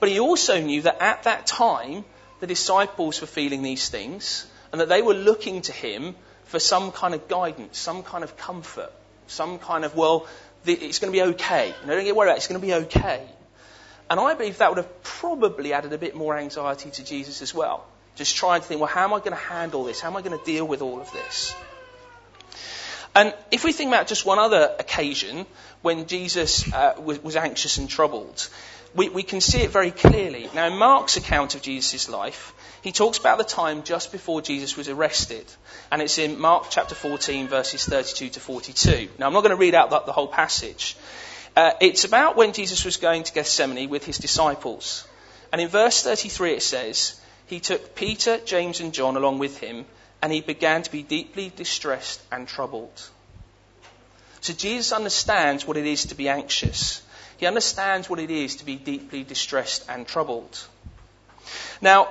But 0.00 0.08
he 0.08 0.20
also 0.20 0.60
knew 0.60 0.82
that 0.82 1.00
at 1.00 1.24
that 1.24 1.46
time, 1.46 2.04
the 2.40 2.46
disciples 2.46 3.20
were 3.20 3.26
feeling 3.26 3.62
these 3.62 3.88
things 3.88 4.46
and 4.72 4.80
that 4.80 4.88
they 4.88 5.02
were 5.02 5.14
looking 5.14 5.62
to 5.62 5.72
him 5.72 6.14
for 6.44 6.58
some 6.58 6.92
kind 6.92 7.14
of 7.14 7.28
guidance, 7.28 7.78
some 7.78 8.02
kind 8.02 8.22
of 8.22 8.36
comfort, 8.36 8.92
some 9.26 9.58
kind 9.58 9.84
of, 9.84 9.96
well, 9.96 10.26
it's 10.64 10.98
going 10.98 11.12
to 11.12 11.16
be 11.16 11.22
okay. 11.34 11.74
You 11.80 11.86
know, 11.86 11.94
don't 11.94 12.04
get 12.04 12.16
worried 12.16 12.28
about 12.28 12.34
it, 12.34 12.38
it's 12.38 12.48
going 12.48 12.60
to 12.60 12.66
be 12.66 12.74
okay. 12.74 13.26
And 14.08 14.20
I 14.20 14.34
believe 14.34 14.58
that 14.58 14.70
would 14.70 14.78
have 14.78 15.02
probably 15.02 15.72
added 15.72 15.92
a 15.92 15.98
bit 15.98 16.14
more 16.14 16.36
anxiety 16.36 16.90
to 16.90 17.04
Jesus 17.04 17.42
as 17.42 17.52
well. 17.52 17.84
Just 18.14 18.36
trying 18.36 18.60
to 18.60 18.66
think, 18.66 18.80
well, 18.80 18.88
how 18.88 19.04
am 19.04 19.12
I 19.12 19.18
going 19.18 19.32
to 19.32 19.36
handle 19.36 19.84
this? 19.84 20.00
How 20.00 20.08
am 20.08 20.16
I 20.16 20.22
going 20.22 20.38
to 20.38 20.44
deal 20.44 20.66
with 20.66 20.80
all 20.80 21.00
of 21.00 21.12
this? 21.12 21.54
And 23.14 23.34
if 23.50 23.64
we 23.64 23.72
think 23.72 23.88
about 23.88 24.06
just 24.06 24.26
one 24.26 24.38
other 24.38 24.74
occasion 24.78 25.46
when 25.82 26.06
Jesus 26.06 26.70
uh, 26.72 26.94
was, 26.98 27.22
was, 27.22 27.34
anxious 27.34 27.78
and 27.78 27.88
troubled, 27.88 28.48
we, 28.96 29.08
we 29.10 29.22
can 29.22 29.40
see 29.40 29.58
it 29.58 29.70
very 29.70 29.90
clearly. 29.90 30.48
Now, 30.54 30.66
in 30.66 30.76
Mark's 30.76 31.16
account 31.16 31.54
of 31.54 31.62
Jesus' 31.62 32.08
life, 32.08 32.54
he 32.82 32.92
talks 32.92 33.18
about 33.18 33.38
the 33.38 33.44
time 33.44 33.82
just 33.82 34.10
before 34.10 34.40
Jesus 34.40 34.76
was 34.76 34.88
arrested. 34.88 35.44
And 35.92 36.00
it's 36.00 36.18
in 36.18 36.38
Mark 36.38 36.66
chapter 36.70 36.94
14, 36.94 37.48
verses 37.48 37.84
32 37.84 38.30
to 38.30 38.40
42. 38.40 39.08
Now, 39.18 39.26
I'm 39.26 39.32
not 39.32 39.42
going 39.42 39.50
to 39.50 39.56
read 39.56 39.74
out 39.74 39.90
the, 39.90 40.00
the 40.00 40.12
whole 40.12 40.28
passage. 40.28 40.96
Uh, 41.54 41.72
it's 41.80 42.04
about 42.04 42.36
when 42.36 42.52
Jesus 42.52 42.84
was 42.84 42.96
going 42.96 43.22
to 43.24 43.32
Gethsemane 43.32 43.88
with 43.88 44.04
his 44.04 44.18
disciples. 44.18 45.06
And 45.52 45.60
in 45.60 45.68
verse 45.68 46.02
33 46.02 46.54
it 46.54 46.62
says, 46.62 47.20
He 47.46 47.60
took 47.60 47.94
Peter, 47.94 48.38
James, 48.38 48.80
and 48.80 48.92
John 48.92 49.16
along 49.16 49.38
with 49.38 49.58
him, 49.58 49.86
and 50.22 50.32
he 50.32 50.40
began 50.40 50.82
to 50.82 50.90
be 50.90 51.02
deeply 51.02 51.52
distressed 51.54 52.20
and 52.30 52.48
troubled. 52.48 53.02
So 54.40 54.52
Jesus 54.52 54.92
understands 54.92 55.66
what 55.66 55.76
it 55.76 55.86
is 55.86 56.06
to 56.06 56.14
be 56.14 56.28
anxious. 56.28 57.02
He 57.38 57.46
understands 57.46 58.08
what 58.08 58.18
it 58.18 58.30
is 58.30 58.56
to 58.56 58.64
be 58.64 58.76
deeply 58.76 59.22
distressed 59.22 59.84
and 59.88 60.06
troubled. 60.06 60.64
Now, 61.80 62.08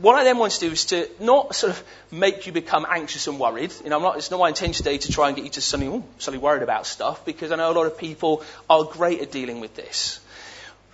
what 0.00 0.16
I 0.16 0.24
then 0.24 0.38
want 0.38 0.52
to 0.52 0.60
do 0.60 0.70
is 0.70 0.84
to 0.86 1.08
not 1.18 1.54
sort 1.54 1.72
of 1.72 1.82
make 2.10 2.46
you 2.46 2.52
become 2.52 2.86
anxious 2.88 3.26
and 3.26 3.40
worried. 3.40 3.72
You 3.82 3.90
know, 3.90 3.98
not, 3.98 4.18
it's 4.18 4.30
not 4.30 4.38
my 4.38 4.48
intention 4.48 4.84
today 4.84 4.98
to 4.98 5.12
try 5.12 5.28
and 5.28 5.36
get 5.36 5.44
you 5.44 5.50
to 5.52 5.60
suddenly, 5.60 6.02
suddenly 6.18 6.42
worried 6.42 6.62
about 6.62 6.86
stuff 6.86 7.24
because 7.24 7.52
I 7.52 7.56
know 7.56 7.70
a 7.70 7.72
lot 7.72 7.86
of 7.86 7.96
people 7.96 8.44
are 8.68 8.84
great 8.84 9.20
at 9.20 9.32
dealing 9.32 9.60
with 9.60 9.74
this. 9.74 10.20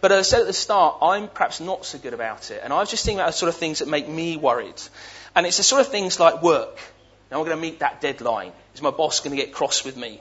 But 0.00 0.12
as 0.12 0.18
I 0.18 0.22
said 0.22 0.40
at 0.42 0.46
the 0.46 0.52
start, 0.52 0.98
I'm 1.02 1.28
perhaps 1.28 1.60
not 1.60 1.84
so 1.84 1.98
good 1.98 2.14
about 2.14 2.50
it. 2.50 2.60
And 2.62 2.72
I 2.72 2.78
was 2.78 2.90
just 2.90 3.04
thinking 3.04 3.20
about 3.20 3.32
the 3.32 3.38
sort 3.38 3.48
of 3.48 3.56
things 3.56 3.80
that 3.80 3.88
make 3.88 4.08
me 4.08 4.36
worried. 4.36 4.80
And 5.34 5.46
it's 5.46 5.56
the 5.56 5.62
sort 5.62 5.80
of 5.80 5.88
things 5.88 6.20
like 6.20 6.42
work. 6.42 6.78
Now 7.30 7.38
I'm 7.38 7.46
going 7.46 7.56
to 7.56 7.60
meet 7.60 7.80
that 7.80 8.00
deadline. 8.00 8.52
Is 8.74 8.82
my 8.82 8.90
boss 8.90 9.20
going 9.20 9.36
to 9.36 9.42
get 9.42 9.52
cross 9.52 9.84
with 9.84 9.96
me? 9.96 10.20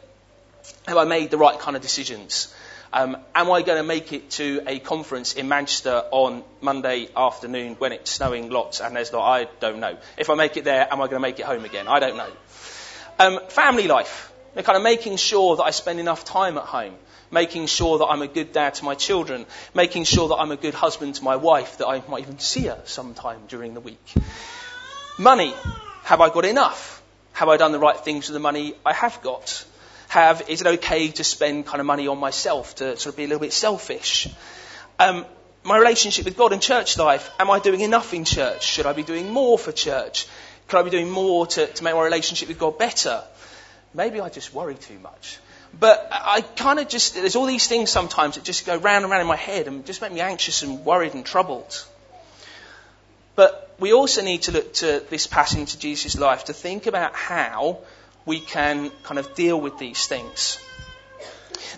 Have 0.88 0.98
I 0.98 1.04
made 1.04 1.32
the 1.32 1.38
right 1.38 1.60
kind 1.60 1.76
of 1.76 1.82
decisions? 1.82 2.54
Um, 2.96 3.18
am 3.34 3.52
I 3.52 3.64
going 3.64 3.80
to 3.80 3.84
make 3.84 4.14
it 4.14 4.30
to 4.32 4.62
a 4.68 4.78
conference 4.78 5.34
in 5.34 5.48
Manchester 5.48 6.04
on 6.12 6.44
Monday 6.62 7.10
afternoon 7.18 7.74
when 7.80 7.92
it's 7.92 8.12
snowing 8.12 8.52
lots 8.52 8.82
and 8.82 8.96
there's 8.96 9.12
not? 9.12 9.24
I 9.24 9.48
don't 9.60 9.80
know. 9.80 9.98
If 10.16 10.30
I 10.30 10.36
make 10.36 10.58
it 10.58 10.64
there, 10.64 10.88
am 10.92 11.02
I 11.02 11.06
going 11.06 11.16
to 11.16 11.20
make 11.20 11.40
it 11.40 11.46
home 11.46 11.66
again? 11.66 11.88
I 11.88 12.00
don't 12.00 12.18
know. 12.18 12.30
Um, 13.18 13.40
family 13.50 13.88
life. 13.88 14.32
They're 14.54 14.62
kind 14.62 14.78
of 14.78 14.84
making 14.84 15.18
sure 15.18 15.56
that 15.56 15.64
I 15.64 15.72
spend 15.72 16.00
enough 16.00 16.24
time 16.24 16.56
at 16.60 16.66
home, 16.66 16.94
making 17.32 17.66
sure 17.66 17.98
that 17.98 18.06
I'm 18.06 18.22
a 18.22 18.28
good 18.28 18.52
dad 18.52 18.76
to 18.76 18.86
my 18.86 18.94
children, 18.94 19.48
making 19.74 20.04
sure 20.04 20.28
that 20.28 20.36
I'm 20.36 20.52
a 20.52 20.56
good 20.56 20.76
husband 20.76 21.16
to 21.16 21.24
my 21.24 21.38
wife, 21.38 21.80
that 21.80 21.88
I 21.88 22.04
might 22.08 22.22
even 22.22 22.38
see 22.38 22.68
her 22.68 22.80
sometime 22.86 23.40
during 23.48 23.74
the 23.74 23.82
week. 23.82 24.14
Money. 25.18 25.56
Have 26.04 26.22
I 26.22 26.30
got 26.30 26.46
enough? 26.46 27.02
Have 27.32 27.50
I 27.50 27.58
done 27.58 27.72
the 27.72 27.80
right 27.80 27.98
things 27.98 28.28
with 28.28 28.34
the 28.34 28.40
money 28.40 28.76
I 28.86 28.94
have 28.94 29.20
got? 29.24 29.66
Have, 30.14 30.48
is 30.48 30.62
it 30.62 30.68
okay 30.68 31.10
to 31.10 31.24
spend 31.24 31.66
kind 31.66 31.80
of 31.80 31.88
money 31.88 32.08
on 32.08 32.20
myself 32.20 32.76
to 32.76 32.98
sort 32.98 33.14
of 33.14 33.18
be 33.18 33.24
a 33.24 33.28
little 33.28 33.42
bit 33.42 33.52
selfish? 33.52 34.28
Um, 35.00 35.26
my 35.64 35.78
relationship 35.78 36.26
with 36.26 36.38
God 36.38 36.54
and 36.54 36.62
church 36.62 36.98
life, 36.98 37.32
am 37.40 37.50
I 37.50 37.60
doing 37.60 37.82
enough 37.82 38.14
in 38.14 38.24
church? 38.24 38.64
Should 38.64 38.86
I 38.86 38.94
be 38.94 39.02
doing 39.02 39.32
more 39.32 39.58
for 39.58 39.72
church? 39.72 40.28
Could 40.68 40.80
I 40.80 40.84
be 40.84 40.92
doing 40.92 41.10
more 41.10 41.48
to, 41.48 41.66
to 41.66 41.84
make 41.84 41.96
my 41.96 42.04
relationship 42.04 42.48
with 42.48 42.60
God 42.60 42.78
better? 42.78 43.24
Maybe 43.96 44.22
I 44.22 44.30
just 44.30 44.54
worry 44.54 44.76
too 44.76 45.00
much. 45.00 45.40
But 45.80 46.08
I 46.12 46.42
kind 46.42 46.80
of 46.80 46.88
just, 46.90 47.16
there's 47.16 47.36
all 47.36 47.48
these 47.48 47.68
things 47.68 47.90
sometimes 47.90 48.36
that 48.36 48.44
just 48.44 48.68
go 48.68 48.78
round 48.78 49.04
and 49.04 49.12
round 49.12 49.22
in 49.22 49.28
my 49.28 49.36
head 49.36 49.68
and 49.68 49.84
just 49.84 50.00
make 50.02 50.12
me 50.12 50.22
anxious 50.22 50.62
and 50.62 50.86
worried 50.86 51.16
and 51.16 51.26
troubled. 51.26 51.84
But 53.36 53.76
we 53.80 53.94
also 53.94 54.22
need 54.22 54.44
to 54.44 54.52
look 54.52 54.74
to 54.76 55.04
this 55.10 55.26
passage 55.26 55.74
of 55.74 55.80
Jesus' 55.80 56.16
life 56.20 56.46
to 56.46 56.54
think 56.54 56.86
about 56.86 57.16
how 57.16 57.80
we 58.26 58.40
can 58.40 58.90
kind 59.04 59.20
of 59.20 59.34
deal 59.36 59.60
with 59.60 59.78
these 59.78 60.08
things. 60.08 60.60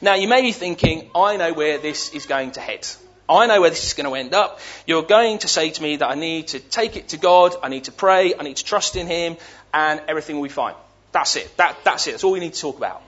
Now, 0.02 0.16
you 0.16 0.28
may 0.28 0.42
be 0.42 0.52
thinking, 0.52 1.10
I 1.16 1.38
know 1.38 1.54
where 1.54 1.78
this 1.78 2.14
is 2.14 2.26
going 2.26 2.52
to 2.52 2.60
head. 2.60 2.88
I 3.28 3.48
know 3.48 3.62
where 3.62 3.70
this 3.70 3.86
is 3.86 3.94
going 3.94 4.08
to 4.08 4.16
end 4.16 4.34
up. 4.34 4.60
You're 4.86 5.04
going 5.04 5.40
to 5.40 5.48
say 5.48 5.72
to 5.72 5.82
me 5.82 5.96
that 5.98 6.08
I 6.08 6.16
need 6.16 6.50
to 6.50 6.60
take 6.60 6.96
it 6.96 7.10
to 7.10 7.18
God, 7.18 7.56
I 7.64 7.70
need 7.70 7.86
to 7.86 7.92
pray, 7.92 8.34
I 8.38 8.44
need 8.44 8.58
to 8.58 8.66
trust 8.66 8.96
in 8.96 9.08
Him, 9.08 9.38
and 9.74 10.02
everything 10.08 10.36
will 10.36 10.44
be 10.44 10.50
fine. 10.50 10.76
That's 11.12 11.36
it. 11.36 11.56
That, 11.58 11.78
that's 11.84 12.08
it. 12.08 12.12
That's 12.12 12.24
all 12.24 12.34
we 12.34 12.40
need 12.40 12.54
to 12.54 12.62
talk 12.62 12.78
about. 12.78 13.02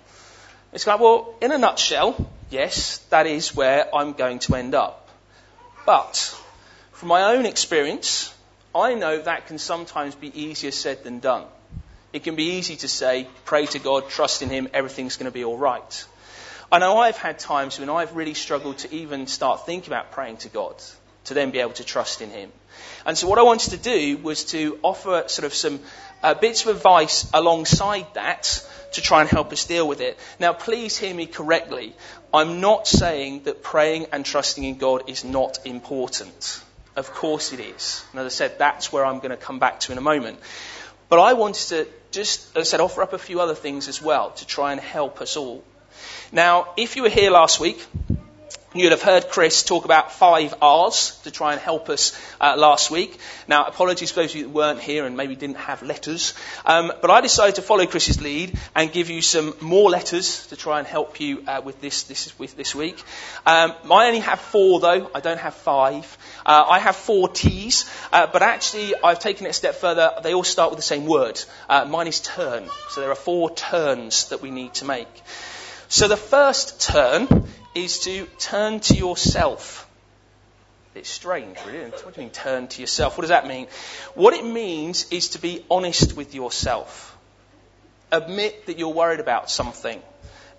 It's 0.73 0.87
like, 0.87 0.99
well, 0.99 1.35
in 1.41 1.51
a 1.51 1.57
nutshell, 1.57 2.29
yes, 2.49 2.97
that 3.09 3.27
is 3.27 3.55
where 3.55 3.93
I'm 3.95 4.13
going 4.13 4.39
to 4.39 4.55
end 4.55 4.73
up. 4.73 5.07
But, 5.85 6.15
from 6.93 7.09
my 7.09 7.35
own 7.35 7.45
experience, 7.45 8.33
I 8.73 8.95
know 8.95 9.21
that 9.21 9.47
can 9.47 9.57
sometimes 9.59 10.15
be 10.15 10.41
easier 10.41 10.71
said 10.71 11.03
than 11.03 11.19
done 11.19 11.45
it 12.17 12.23
can 12.23 12.35
be 12.35 12.57
easy 12.57 12.75
to 12.77 12.87
say, 12.87 13.27
pray 13.45 13.67
to 13.67 13.79
God, 13.79 14.09
trust 14.09 14.41
in 14.41 14.49
Him, 14.49 14.67
everything's 14.73 15.17
going 15.17 15.31
to 15.31 15.31
be 15.31 15.45
all 15.45 15.57
right. 15.57 16.05
I 16.71 16.79
know 16.79 16.97
I've 16.97 17.17
had 17.17 17.37
times 17.37 17.79
when 17.79 17.91
I've 17.91 18.15
really 18.15 18.33
struggled 18.33 18.79
to 18.79 18.93
even 18.93 19.27
start 19.27 19.67
thinking 19.67 19.93
about 19.93 20.11
praying 20.11 20.37
to 20.37 20.49
God, 20.49 20.75
to 21.25 21.35
then 21.35 21.51
be 21.51 21.59
able 21.59 21.73
to 21.73 21.83
trust 21.83 22.23
in 22.23 22.31
Him. 22.31 22.51
And 23.05 23.15
so 23.15 23.27
what 23.27 23.37
I 23.37 23.43
wanted 23.43 23.69
to 23.69 23.77
do 23.77 24.17
was 24.17 24.45
to 24.45 24.79
offer 24.81 25.25
sort 25.27 25.45
of 25.45 25.53
some 25.53 25.79
uh, 26.23 26.33
bits 26.33 26.65
of 26.65 26.75
advice 26.75 27.29
alongside 27.35 28.07
that 28.15 28.67
to 28.93 29.01
try 29.01 29.21
and 29.21 29.29
help 29.29 29.53
us 29.53 29.65
deal 29.65 29.87
with 29.87 30.01
it. 30.01 30.17
Now, 30.39 30.53
please 30.53 30.97
hear 30.97 31.13
me 31.13 31.27
correctly. 31.27 31.95
I'm 32.33 32.61
not 32.61 32.87
saying 32.87 33.43
that 33.43 33.61
praying 33.61 34.07
and 34.11 34.25
trusting 34.25 34.63
in 34.63 34.79
God 34.79 35.07
is 35.07 35.23
not 35.23 35.59
important. 35.65 36.63
Of 36.95 37.13
course 37.13 37.53
it 37.53 37.59
is. 37.59 38.03
And 38.11 38.19
as 38.19 38.25
I 38.25 38.29
said, 38.29 38.57
that's 38.57 38.91
where 38.91 39.05
I'm 39.05 39.19
going 39.19 39.29
to 39.29 39.37
come 39.37 39.59
back 39.59 39.81
to 39.81 39.91
in 39.91 39.99
a 39.99 40.01
moment. 40.01 40.39
But 41.09 41.19
I 41.19 41.33
wanted 41.33 41.67
to 41.69 41.87
just, 42.11 42.55
as 42.55 42.67
I 42.67 42.69
said, 42.69 42.79
offer 42.79 43.01
up 43.01 43.13
a 43.13 43.17
few 43.17 43.39
other 43.39 43.55
things 43.55 43.87
as 43.87 44.01
well 44.01 44.31
to 44.31 44.45
try 44.45 44.71
and 44.71 44.81
help 44.81 45.21
us 45.21 45.37
all. 45.37 45.63
Now, 46.31 46.73
if 46.77 46.95
you 46.95 47.03
were 47.03 47.09
here 47.09 47.31
last 47.31 47.59
week, 47.59 47.85
You'll 48.79 48.91
have 48.91 49.01
heard 49.01 49.29
Chris 49.29 49.63
talk 49.63 49.85
about 49.85 50.11
five 50.11 50.53
R's 50.61 51.19
to 51.23 51.31
try 51.31 51.53
and 51.53 51.61
help 51.61 51.89
us 51.89 52.19
uh, 52.39 52.55
last 52.57 52.91
week. 52.91 53.19
Now, 53.47 53.65
apologies 53.65 54.11
for 54.11 54.21
those 54.21 54.31
of 54.31 54.35
you 54.35 54.43
that 54.43 54.49
weren't 54.49 54.79
here 54.79 55.05
and 55.05 55.17
maybe 55.17 55.35
didn't 55.35 55.57
have 55.57 55.81
letters. 55.81 56.33
Um, 56.65 56.91
but 57.01 57.09
I 57.09 57.21
decided 57.21 57.55
to 57.55 57.61
follow 57.61 57.85
Chris's 57.87 58.21
lead 58.21 58.57
and 58.75 58.91
give 58.91 59.09
you 59.09 59.21
some 59.21 59.53
more 59.61 59.89
letters 59.89 60.47
to 60.47 60.55
try 60.55 60.79
and 60.79 60.87
help 60.87 61.19
you 61.19 61.43
uh, 61.47 61.61
with 61.63 61.81
this 61.81 62.03
this, 62.03 62.37
with 62.37 62.55
this 62.55 62.75
week. 62.75 63.03
Um, 63.45 63.73
I 63.91 64.07
only 64.07 64.19
have 64.19 64.39
four, 64.39 64.79
though. 64.79 65.09
I 65.15 65.19
don't 65.19 65.39
have 65.39 65.55
five. 65.55 66.17
Uh, 66.45 66.65
I 66.69 66.79
have 66.79 66.95
four 66.95 67.29
T's, 67.29 67.89
uh, 68.11 68.27
but 68.27 68.41
actually 68.41 68.93
I've 69.03 69.19
taken 69.19 69.45
it 69.47 69.49
a 69.49 69.53
step 69.53 69.75
further. 69.75 70.11
They 70.21 70.33
all 70.33 70.43
start 70.43 70.71
with 70.71 70.77
the 70.77 70.83
same 70.83 71.05
word. 71.05 71.41
Uh, 71.67 71.85
mine 71.85 72.07
is 72.07 72.19
turn. 72.19 72.69
So 72.89 73.01
there 73.01 73.11
are 73.11 73.15
four 73.15 73.53
turns 73.55 74.29
that 74.29 74.41
we 74.41 74.51
need 74.51 74.73
to 74.75 74.85
make. 74.85 75.23
So 75.89 76.07
the 76.07 76.17
first 76.17 76.81
turn 76.81 77.47
is 77.73 77.99
to 77.99 78.25
turn 78.39 78.81
to 78.81 78.95
yourself. 78.95 79.89
It's 80.95 81.09
strange, 81.09 81.57
really. 81.65 81.91
What 81.91 82.15
do 82.15 82.21
you 82.21 82.25
mean, 82.25 82.31
turn 82.31 82.67
to 82.69 82.81
yourself? 82.81 83.17
What 83.17 83.21
does 83.21 83.29
that 83.29 83.47
mean? 83.47 83.67
What 84.15 84.33
it 84.33 84.43
means 84.43 85.09
is 85.11 85.29
to 85.29 85.39
be 85.39 85.63
honest 85.69 86.17
with 86.17 86.33
yourself. 86.33 87.15
Admit 88.11 88.65
that 88.65 88.79
you're 88.79 88.93
worried 88.93 89.19
about 89.19 89.49
something. 89.49 90.01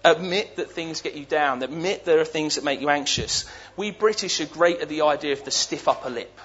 Admit 0.05 0.57
that 0.57 0.71
things 0.71 1.01
get 1.01 1.15
you 1.15 1.25
down. 1.25 1.63
Admit 1.63 2.05
there 2.05 2.21
are 2.21 2.25
things 2.25 2.55
that 2.55 2.65
make 2.65 2.81
you 2.81 2.89
anxious. 2.89 3.51
We 3.77 3.91
British 3.91 4.41
are 4.41 4.47
great 4.47 4.81
at 4.81 4.89
the 4.89 5.03
idea 5.03 5.33
of 5.33 5.45
the 5.45 5.51
stiff 5.51 5.89
upper 5.89 6.09
lip, 6.09 6.39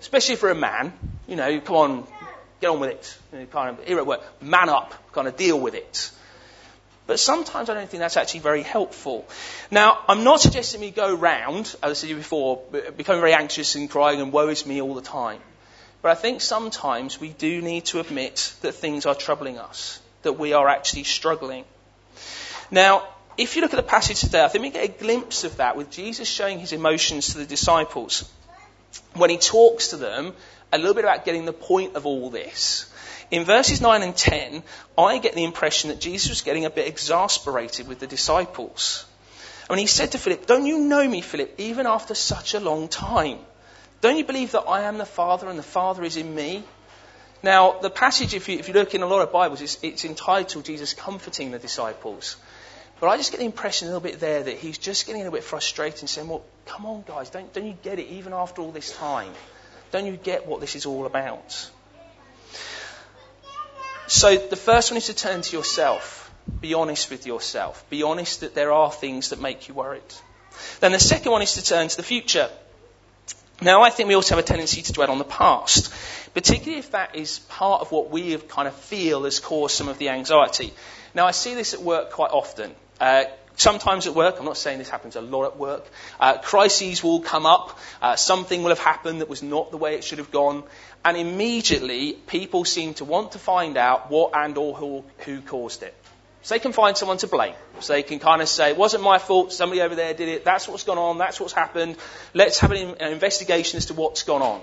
especially 0.00 0.36
for 0.36 0.50
a 0.50 0.54
man. 0.54 0.92
You 1.26 1.36
know, 1.36 1.60
come 1.60 1.76
on, 1.76 2.06
get 2.60 2.68
on 2.70 2.80
with 2.80 2.90
it. 2.90 3.18
You 3.32 3.40
know, 3.40 3.46
kind 3.46 3.78
of, 3.78 3.84
here 3.84 3.98
at 3.98 4.06
work, 4.06 4.22
man 4.42 4.68
up, 4.68 4.94
kind 5.12 5.26
of 5.26 5.36
deal 5.36 5.58
with 5.58 5.74
it. 5.74 6.10
But 7.08 7.18
sometimes 7.18 7.70
I 7.70 7.74
don't 7.74 7.88
think 7.88 8.02
that's 8.02 8.18
actually 8.18 8.40
very 8.40 8.62
helpful. 8.62 9.26
Now, 9.70 9.98
I'm 10.06 10.24
not 10.24 10.42
suggesting 10.42 10.82
we 10.82 10.90
go 10.90 11.14
round, 11.14 11.74
as 11.82 11.90
I 11.90 11.92
said 11.94 12.14
before, 12.14 12.62
becoming 12.98 13.22
very 13.22 13.32
anxious 13.32 13.76
and 13.76 13.88
crying 13.88 14.20
and 14.20 14.30
woe 14.30 14.48
is 14.48 14.66
me 14.66 14.82
all 14.82 14.94
the 14.94 15.00
time. 15.00 15.40
But 16.02 16.10
I 16.10 16.16
think 16.16 16.42
sometimes 16.42 17.18
we 17.18 17.30
do 17.30 17.62
need 17.62 17.86
to 17.86 18.00
admit 18.00 18.52
that 18.60 18.74
things 18.74 19.06
are 19.06 19.14
troubling 19.14 19.58
us, 19.58 20.00
that 20.20 20.34
we 20.34 20.52
are 20.52 20.68
actually 20.68 21.04
struggling. 21.04 21.64
Now, 22.70 23.08
if 23.38 23.56
you 23.56 23.62
look 23.62 23.72
at 23.72 23.78
the 23.78 23.90
passage 23.96 24.20
today, 24.20 24.44
I 24.44 24.48
think 24.48 24.64
we 24.64 24.70
get 24.70 24.84
a 24.84 24.92
glimpse 24.92 25.44
of 25.44 25.56
that 25.56 25.78
with 25.78 25.90
Jesus 25.90 26.28
showing 26.28 26.58
his 26.58 26.74
emotions 26.74 27.28
to 27.32 27.38
the 27.38 27.46
disciples. 27.46 28.30
When 29.14 29.30
he 29.30 29.38
talks 29.38 29.88
to 29.88 29.96
them 29.96 30.34
a 30.74 30.76
little 30.76 30.92
bit 30.92 31.04
about 31.04 31.24
getting 31.24 31.46
the 31.46 31.54
point 31.54 31.96
of 31.96 32.04
all 32.04 32.28
this. 32.28 32.92
In 33.30 33.44
verses 33.44 33.80
9 33.80 34.02
and 34.02 34.16
10, 34.16 34.62
I 34.96 35.18
get 35.18 35.34
the 35.34 35.44
impression 35.44 35.90
that 35.90 36.00
Jesus 36.00 36.30
was 36.30 36.42
getting 36.42 36.64
a 36.64 36.70
bit 36.70 36.88
exasperated 36.88 37.86
with 37.86 37.98
the 37.98 38.06
disciples. 38.06 39.04
Mean, 39.68 39.78
he 39.78 39.86
said 39.86 40.12
to 40.12 40.18
Philip, 40.18 40.46
Don't 40.46 40.64
you 40.64 40.78
know 40.78 41.06
me, 41.06 41.20
Philip, 41.20 41.54
even 41.58 41.86
after 41.86 42.14
such 42.14 42.54
a 42.54 42.60
long 42.60 42.88
time? 42.88 43.38
Don't 44.00 44.16
you 44.16 44.24
believe 44.24 44.52
that 44.52 44.62
I 44.62 44.82
am 44.82 44.96
the 44.96 45.04
Father 45.04 45.48
and 45.48 45.58
the 45.58 45.62
Father 45.62 46.04
is 46.04 46.16
in 46.16 46.34
me? 46.34 46.64
Now, 47.42 47.78
the 47.78 47.90
passage, 47.90 48.34
if 48.34 48.48
you, 48.48 48.58
if 48.58 48.68
you 48.68 48.74
look 48.74 48.94
in 48.94 49.02
a 49.02 49.06
lot 49.06 49.20
of 49.20 49.30
Bibles, 49.30 49.60
it's, 49.60 49.78
it's 49.82 50.04
entitled 50.04 50.64
Jesus 50.64 50.94
comforting 50.94 51.50
the 51.50 51.58
disciples. 51.58 52.36
But 52.98 53.08
I 53.08 53.16
just 53.16 53.30
get 53.30 53.38
the 53.38 53.46
impression 53.46 53.88
a 53.88 53.90
little 53.90 54.00
bit 54.00 54.20
there 54.20 54.42
that 54.42 54.56
he's 54.56 54.78
just 54.78 55.06
getting 55.06 55.20
a 55.20 55.24
little 55.24 55.36
bit 55.36 55.44
frustrated 55.44 56.00
and 56.00 56.10
saying, 56.10 56.28
Well, 56.28 56.44
come 56.64 56.86
on, 56.86 57.04
guys, 57.06 57.28
don't, 57.28 57.52
don't 57.52 57.66
you 57.66 57.76
get 57.82 57.98
it 57.98 58.08
even 58.08 58.32
after 58.32 58.62
all 58.62 58.72
this 58.72 58.96
time? 58.96 59.32
Don't 59.92 60.06
you 60.06 60.16
get 60.16 60.46
what 60.46 60.60
this 60.60 60.76
is 60.76 60.86
all 60.86 61.04
about? 61.04 61.70
So 64.08 64.36
the 64.36 64.56
first 64.56 64.90
one 64.90 64.96
is 64.96 65.06
to 65.06 65.14
turn 65.14 65.42
to 65.42 65.56
yourself. 65.56 66.30
Be 66.60 66.74
honest 66.74 67.10
with 67.10 67.26
yourself. 67.26 67.84
Be 67.90 68.02
honest 68.02 68.40
that 68.40 68.54
there 68.54 68.72
are 68.72 68.90
things 68.90 69.30
that 69.30 69.40
make 69.40 69.68
you 69.68 69.74
worried. 69.74 70.02
Then 70.80 70.92
the 70.92 70.98
second 70.98 71.30
one 71.30 71.42
is 71.42 71.54
to 71.54 71.62
turn 71.62 71.88
to 71.88 71.96
the 71.96 72.02
future. 72.02 72.48
Now, 73.60 73.82
I 73.82 73.90
think 73.90 74.08
we 74.08 74.14
also 74.14 74.34
have 74.34 74.44
a 74.44 74.46
tendency 74.46 74.82
to 74.82 74.92
dwell 74.92 75.10
on 75.10 75.18
the 75.18 75.24
past, 75.24 75.92
particularly 76.32 76.78
if 76.78 76.92
that 76.92 77.16
is 77.16 77.40
part 77.40 77.82
of 77.82 77.92
what 77.92 78.10
we 78.10 78.36
kind 78.38 78.68
of 78.68 78.74
feel 78.74 79.24
has 79.24 79.40
caused 79.40 79.76
some 79.76 79.88
of 79.88 79.98
the 79.98 80.08
anxiety. 80.08 80.72
Now, 81.12 81.26
I 81.26 81.32
see 81.32 81.54
this 81.54 81.74
at 81.74 81.82
work 81.82 82.12
quite 82.12 82.30
often. 82.30 82.74
Uh, 83.00 83.24
sometimes 83.58 84.06
at 84.06 84.14
work, 84.14 84.36
I'm 84.38 84.44
not 84.44 84.56
saying 84.56 84.78
this 84.78 84.88
happens 84.88 85.16
a 85.16 85.20
lot 85.20 85.44
at 85.44 85.58
work, 85.58 85.86
uh, 86.18 86.38
crises 86.38 87.02
will 87.02 87.20
come 87.20 87.44
up, 87.44 87.78
uh, 88.00 88.16
something 88.16 88.62
will 88.62 88.70
have 88.70 88.78
happened 88.78 89.20
that 89.20 89.28
was 89.28 89.42
not 89.42 89.70
the 89.70 89.76
way 89.76 89.96
it 89.96 90.04
should 90.04 90.18
have 90.18 90.30
gone, 90.30 90.62
and 91.04 91.16
immediately 91.16 92.12
people 92.12 92.64
seem 92.64 92.94
to 92.94 93.04
want 93.04 93.32
to 93.32 93.38
find 93.38 93.76
out 93.76 94.10
what 94.10 94.34
and 94.34 94.56
or 94.56 94.74
who, 94.74 95.04
who 95.18 95.40
caused 95.42 95.82
it. 95.82 95.94
So 96.42 96.54
they 96.54 96.60
can 96.60 96.72
find 96.72 96.96
someone 96.96 97.18
to 97.18 97.26
blame. 97.26 97.54
So 97.80 97.92
they 97.92 98.04
can 98.04 98.20
kind 98.20 98.40
of 98.40 98.48
say, 98.48 98.70
it 98.70 98.76
wasn't 98.76 99.02
my 99.02 99.18
fault, 99.18 99.52
somebody 99.52 99.82
over 99.82 99.94
there 99.94 100.14
did 100.14 100.28
it, 100.28 100.44
that's 100.44 100.68
what's 100.68 100.84
gone 100.84 100.98
on, 100.98 101.18
that's 101.18 101.40
what's 101.40 101.52
happened, 101.52 101.96
let's 102.32 102.60
have 102.60 102.70
an 102.70 102.96
investigation 103.00 103.76
as 103.76 103.86
to 103.86 103.94
what's 103.94 104.22
gone 104.22 104.42
on. 104.42 104.62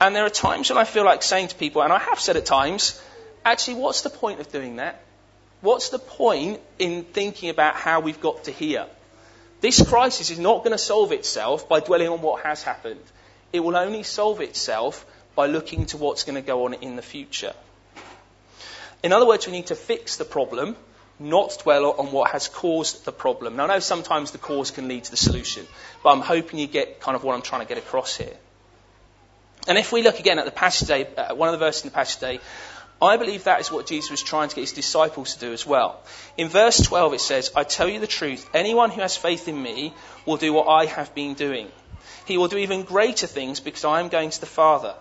And 0.00 0.16
there 0.16 0.24
are 0.24 0.30
times 0.30 0.68
when 0.68 0.78
I 0.78 0.84
feel 0.84 1.04
like 1.04 1.22
saying 1.22 1.48
to 1.48 1.54
people, 1.54 1.82
and 1.82 1.92
I 1.92 1.98
have 1.98 2.18
said 2.18 2.36
at 2.36 2.46
times, 2.46 3.00
actually, 3.44 3.74
what's 3.74 4.02
the 4.02 4.10
point 4.10 4.40
of 4.40 4.50
doing 4.50 4.76
that? 4.76 5.02
What's 5.60 5.90
the 5.90 5.98
point 5.98 6.60
in 6.78 7.04
thinking 7.04 7.50
about 7.50 7.74
how 7.74 8.00
we've 8.00 8.20
got 8.20 8.44
to 8.44 8.50
here? 8.50 8.86
This 9.60 9.86
crisis 9.86 10.30
is 10.30 10.38
not 10.38 10.58
going 10.58 10.72
to 10.72 10.78
solve 10.78 11.12
itself 11.12 11.68
by 11.68 11.80
dwelling 11.80 12.08
on 12.08 12.22
what 12.22 12.44
has 12.44 12.62
happened. 12.62 13.02
It 13.52 13.60
will 13.60 13.76
only 13.76 14.02
solve 14.02 14.40
itself 14.40 15.04
by 15.34 15.46
looking 15.46 15.86
to 15.86 15.98
what's 15.98 16.24
going 16.24 16.36
to 16.36 16.46
go 16.46 16.64
on 16.64 16.74
in 16.74 16.96
the 16.96 17.02
future. 17.02 17.52
In 19.02 19.12
other 19.12 19.26
words, 19.26 19.46
we 19.46 19.52
need 19.52 19.66
to 19.66 19.74
fix 19.74 20.16
the 20.16 20.24
problem, 20.24 20.76
not 21.18 21.58
dwell 21.62 21.92
on 21.92 22.10
what 22.12 22.30
has 22.30 22.48
caused 22.48 23.04
the 23.04 23.12
problem. 23.12 23.56
Now, 23.56 23.64
I 23.64 23.66
know 23.68 23.78
sometimes 23.80 24.30
the 24.30 24.38
cause 24.38 24.70
can 24.70 24.88
lead 24.88 25.04
to 25.04 25.10
the 25.10 25.16
solution, 25.16 25.66
but 26.02 26.10
I'm 26.10 26.20
hoping 26.20 26.58
you 26.58 26.66
get 26.66 27.00
kind 27.00 27.16
of 27.16 27.22
what 27.22 27.34
I'm 27.34 27.42
trying 27.42 27.60
to 27.60 27.68
get 27.68 27.78
across 27.78 28.16
here. 28.16 28.36
And 29.68 29.76
if 29.76 29.92
we 29.92 30.02
look 30.02 30.18
again 30.18 30.38
at 30.38 30.46
the 30.46 30.50
passage 30.50 30.88
today, 30.88 31.14
uh, 31.16 31.34
one 31.34 31.48
of 31.48 31.52
the 31.52 31.64
verses 31.64 31.84
in 31.84 31.90
the 31.90 31.94
passage 31.94 32.16
today, 32.16 32.40
I 33.02 33.16
believe 33.16 33.44
that 33.44 33.60
is 33.60 33.72
what 33.72 33.86
Jesus 33.86 34.10
was 34.10 34.22
trying 34.22 34.50
to 34.50 34.54
get 34.54 34.62
his 34.62 34.72
disciples 34.72 35.34
to 35.34 35.40
do 35.40 35.52
as 35.52 35.66
well. 35.66 36.00
In 36.36 36.48
verse 36.48 36.80
12 36.80 37.14
it 37.14 37.20
says, 37.20 37.50
I 37.56 37.64
tell 37.64 37.88
you 37.88 37.98
the 37.98 38.06
truth, 38.06 38.48
anyone 38.52 38.90
who 38.90 39.00
has 39.00 39.16
faith 39.16 39.48
in 39.48 39.60
me 39.62 39.94
will 40.26 40.36
do 40.36 40.52
what 40.52 40.68
I 40.68 40.84
have 40.84 41.14
been 41.14 41.34
doing. 41.34 41.68
He 42.26 42.36
will 42.36 42.48
do 42.48 42.58
even 42.58 42.82
greater 42.82 43.26
things 43.26 43.58
because 43.58 43.84
I 43.84 44.00
am 44.00 44.08
going 44.08 44.30
to 44.30 44.40
the 44.40 44.46
Father. 44.46 44.94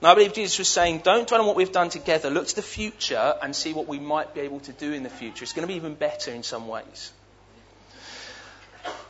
Now 0.00 0.12
I 0.12 0.14
believe 0.14 0.32
Jesus 0.32 0.58
was 0.58 0.68
saying, 0.68 1.00
don't 1.04 1.28
dwell 1.28 1.42
on 1.42 1.46
what 1.46 1.56
we've 1.56 1.72
done 1.72 1.90
together, 1.90 2.30
look 2.30 2.46
to 2.48 2.56
the 2.56 2.62
future 2.62 3.34
and 3.42 3.54
see 3.54 3.74
what 3.74 3.88
we 3.88 3.98
might 3.98 4.34
be 4.34 4.40
able 4.40 4.60
to 4.60 4.72
do 4.72 4.92
in 4.92 5.02
the 5.02 5.10
future. 5.10 5.42
It's 5.42 5.52
going 5.52 5.66
to 5.66 5.72
be 5.72 5.76
even 5.76 5.94
better 5.94 6.30
in 6.30 6.42
some 6.42 6.66
ways. 6.66 7.12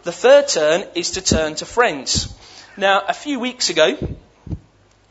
The 0.03 0.13
third 0.13 0.49
turn 0.49 0.87
is 0.95 1.13
to 1.13 1.23
turn 1.23 1.55
to 1.57 1.67
friends. 1.67 2.35
Now, 2.77 3.03
a 3.07 3.13
few 3.13 3.39
weeks 3.39 3.71
ago, 3.71 3.97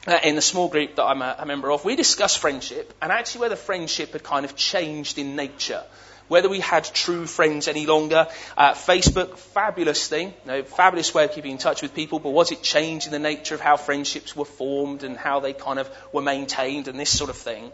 uh, 0.07 0.19
in 0.23 0.35
the 0.35 0.41
small 0.41 0.69
group 0.69 0.95
that 0.95 1.03
I'm 1.03 1.21
a, 1.21 1.35
a, 1.39 1.45
member 1.45 1.69
of, 1.71 1.83
we 1.83 1.95
discussed 1.95 2.39
friendship 2.39 2.93
and 3.01 3.11
actually 3.11 3.41
whether 3.41 3.55
friendship 3.55 4.13
had 4.13 4.23
kind 4.23 4.45
of 4.45 4.55
changed 4.55 5.17
in 5.17 5.35
nature. 5.35 5.83
Whether 6.29 6.49
we 6.49 6.59
had 6.59 6.83
true 6.83 7.25
friends 7.25 7.67
any 7.67 7.85
longer. 7.85 8.27
Uh, 8.57 8.73
Facebook, 8.73 9.37
fabulous 9.37 10.07
thing, 10.07 10.33
you 10.45 10.51
know, 10.51 10.63
fabulous 10.63 11.13
way 11.13 11.23
of 11.25 11.31
keeping 11.31 11.51
in 11.51 11.57
touch 11.57 11.81
with 11.81 11.93
people, 11.93 12.19
but 12.19 12.31
was 12.31 12.51
it 12.51 12.61
changing 12.61 13.11
the 13.11 13.19
nature 13.19 13.55
of 13.55 13.61
how 13.61 13.77
friendships 13.77 14.35
were 14.35 14.45
formed 14.45 15.03
and 15.03 15.15
how 15.17 15.39
they 15.39 15.53
kind 15.53 15.79
of 15.79 15.89
were 16.11 16.21
maintained 16.21 16.87
and 16.87 16.99
this 16.99 17.09
sort 17.09 17.29
of 17.29 17.37
thing? 17.37 17.71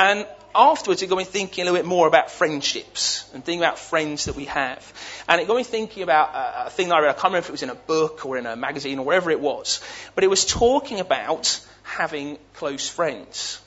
And 0.00 0.26
afterwards, 0.54 1.02
it 1.02 1.08
got 1.08 1.18
me 1.18 1.24
thinking 1.24 1.60
a 1.60 1.64
little 1.66 1.78
bit 1.78 1.86
more 1.86 2.06
about 2.06 2.30
friendships 2.30 3.28
and 3.34 3.44
thinking 3.44 3.60
about 3.60 3.78
friends 3.78 4.24
that 4.24 4.34
we 4.34 4.46
have. 4.46 4.80
And 5.28 5.42
it 5.42 5.46
got 5.46 5.58
me 5.58 5.62
thinking 5.62 6.02
about 6.02 6.30
a 6.66 6.70
thing 6.70 6.88
that 6.88 6.94
I 6.94 7.00
read. 7.00 7.10
I 7.10 7.12
can't 7.12 7.24
remember 7.24 7.40
if 7.40 7.48
it 7.50 7.52
was 7.52 7.62
in 7.62 7.68
a 7.68 7.74
book 7.74 8.24
or 8.24 8.38
in 8.38 8.46
a 8.46 8.56
magazine 8.56 8.98
or 8.98 9.04
wherever 9.04 9.30
it 9.30 9.40
was. 9.40 9.82
But 10.14 10.24
it 10.24 10.28
was 10.28 10.46
talking 10.46 11.00
about 11.00 11.60
having 11.82 12.38
close 12.54 12.88
friends. 12.88 13.60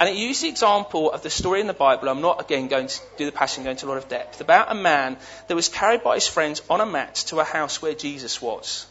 And 0.00 0.08
it 0.08 0.16
used 0.16 0.42
the 0.42 0.48
example 0.48 1.12
of 1.12 1.22
the 1.22 1.30
story 1.30 1.60
in 1.60 1.68
the 1.68 1.72
Bible. 1.72 2.08
I'm 2.08 2.20
not, 2.20 2.40
again, 2.40 2.66
going 2.66 2.88
to 2.88 3.00
do 3.16 3.26
the 3.26 3.32
passage 3.32 3.62
going 3.62 3.76
into 3.76 3.86
a 3.86 3.90
lot 3.90 3.98
of 3.98 4.08
depth. 4.08 4.40
About 4.40 4.72
a 4.72 4.74
man 4.74 5.18
that 5.46 5.54
was 5.54 5.68
carried 5.68 6.02
by 6.02 6.16
his 6.16 6.26
friends 6.26 6.62
on 6.68 6.80
a 6.80 6.86
mat 6.86 7.14
to 7.28 7.38
a 7.38 7.44
house 7.44 7.80
where 7.80 7.94
Jesus 7.94 8.42
was. 8.42 8.86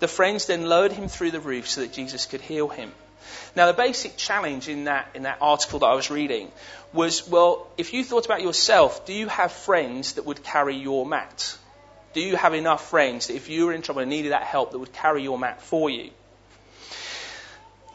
The 0.00 0.08
friends 0.08 0.46
then 0.46 0.68
lowered 0.68 0.90
him 0.90 1.06
through 1.06 1.30
the 1.30 1.38
roof 1.38 1.68
so 1.68 1.82
that 1.82 1.92
Jesus 1.92 2.26
could 2.26 2.40
heal 2.40 2.66
him. 2.66 2.90
Now, 3.56 3.66
the 3.66 3.72
basic 3.72 4.16
challenge 4.16 4.68
in 4.68 4.84
that, 4.84 5.08
in 5.14 5.22
that 5.22 5.38
article 5.40 5.78
that 5.80 5.86
I 5.86 5.94
was 5.94 6.10
reading 6.10 6.50
was 6.92 7.28
well, 7.28 7.68
if 7.76 7.92
you 7.92 8.02
thought 8.02 8.24
about 8.26 8.42
yourself, 8.42 9.06
do 9.06 9.12
you 9.12 9.28
have 9.28 9.52
friends 9.52 10.14
that 10.14 10.24
would 10.26 10.42
carry 10.42 10.76
your 10.76 11.06
mat? 11.06 11.56
Do 12.14 12.20
you 12.20 12.36
have 12.36 12.54
enough 12.54 12.88
friends 12.88 13.28
that 13.28 13.34
if 13.34 13.48
you 13.48 13.66
were 13.66 13.72
in 13.72 13.82
trouble 13.82 14.02
and 14.02 14.10
needed 14.10 14.32
that 14.32 14.42
help, 14.42 14.72
that 14.72 14.78
would 14.78 14.92
carry 14.92 15.22
your 15.22 15.38
mat 15.38 15.62
for 15.62 15.88
you? 15.88 16.10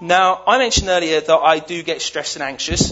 Now, 0.01 0.41
I 0.47 0.57
mentioned 0.57 0.87
earlier 0.87 1.19
that 1.19 1.35
I 1.35 1.59
do 1.59 1.83
get 1.83 2.01
stressed 2.01 2.37
and 2.37 2.43
anxious. 2.43 2.91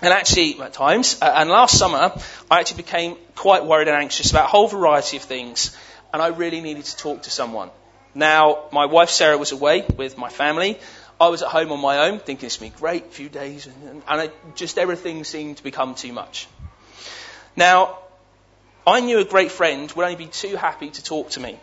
And 0.00 0.12
actually, 0.12 0.60
at 0.60 0.72
times, 0.72 1.18
uh, 1.20 1.32
and 1.36 1.50
last 1.50 1.76
summer, 1.76 2.12
I 2.50 2.60
actually 2.60 2.78
became 2.78 3.16
quite 3.34 3.64
worried 3.64 3.88
and 3.88 3.96
anxious 3.96 4.30
about 4.30 4.44
a 4.44 4.48
whole 4.48 4.68
variety 4.68 5.16
of 5.16 5.24
things, 5.24 5.76
and 6.12 6.22
I 6.22 6.28
really 6.28 6.60
needed 6.60 6.84
to 6.84 6.96
talk 6.96 7.22
to 7.22 7.30
someone. 7.30 7.70
Now, 8.14 8.64
my 8.72 8.86
wife 8.86 9.10
Sarah 9.10 9.36
was 9.36 9.52
away 9.52 9.84
with 9.96 10.16
my 10.16 10.28
family, 10.28 10.78
I 11.20 11.28
was 11.28 11.42
at 11.42 11.48
home 11.48 11.72
on 11.72 11.80
my 11.80 12.08
own, 12.08 12.20
thinking 12.20 12.46
it's 12.46 12.58
going 12.58 12.70
to 12.70 12.76
be 12.76 12.80
great, 12.80 13.06
a 13.06 13.08
few 13.08 13.28
days, 13.28 13.66
and, 13.66 14.02
and 14.06 14.32
just 14.54 14.78
everything 14.78 15.24
seemed 15.24 15.56
to 15.56 15.62
become 15.62 15.94
too 15.94 16.12
much. 16.12 16.46
Now, 17.56 17.98
I 18.86 19.00
knew 19.00 19.18
a 19.18 19.24
great 19.24 19.50
friend 19.50 19.90
would 19.92 20.02
only 20.02 20.16
be 20.16 20.26
too 20.26 20.56
happy 20.56 20.90
to 20.90 21.02
talk 21.02 21.30
to 21.30 21.40
me. 21.40 21.58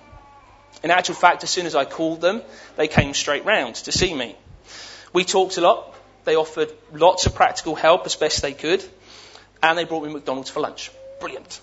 In 0.83 0.91
actual 0.91 1.15
fact, 1.15 1.43
as 1.43 1.49
soon 1.49 1.65
as 1.65 1.73
I 1.73 1.85
called 1.85 2.21
them, 2.21 2.41
they 2.75 2.87
came 2.87 3.13
straight 3.13 3.45
round 3.45 3.75
to 3.75 3.91
see 3.91 4.13
me. 4.13 4.35
We 5.13 5.23
talked 5.23 5.57
a 5.57 5.61
lot. 5.61 5.95
They 6.25 6.35
offered 6.35 6.71
lots 6.91 7.25
of 7.25 7.33
practical 7.33 7.75
help 7.75 8.05
as 8.05 8.15
best 8.15 8.41
they 8.41 8.53
could. 8.53 8.83
And 9.63 9.77
they 9.77 9.85
brought 9.85 10.03
me 10.03 10.13
McDonald's 10.13 10.49
for 10.49 10.59
lunch. 10.59 10.91
Brilliant. 11.19 11.61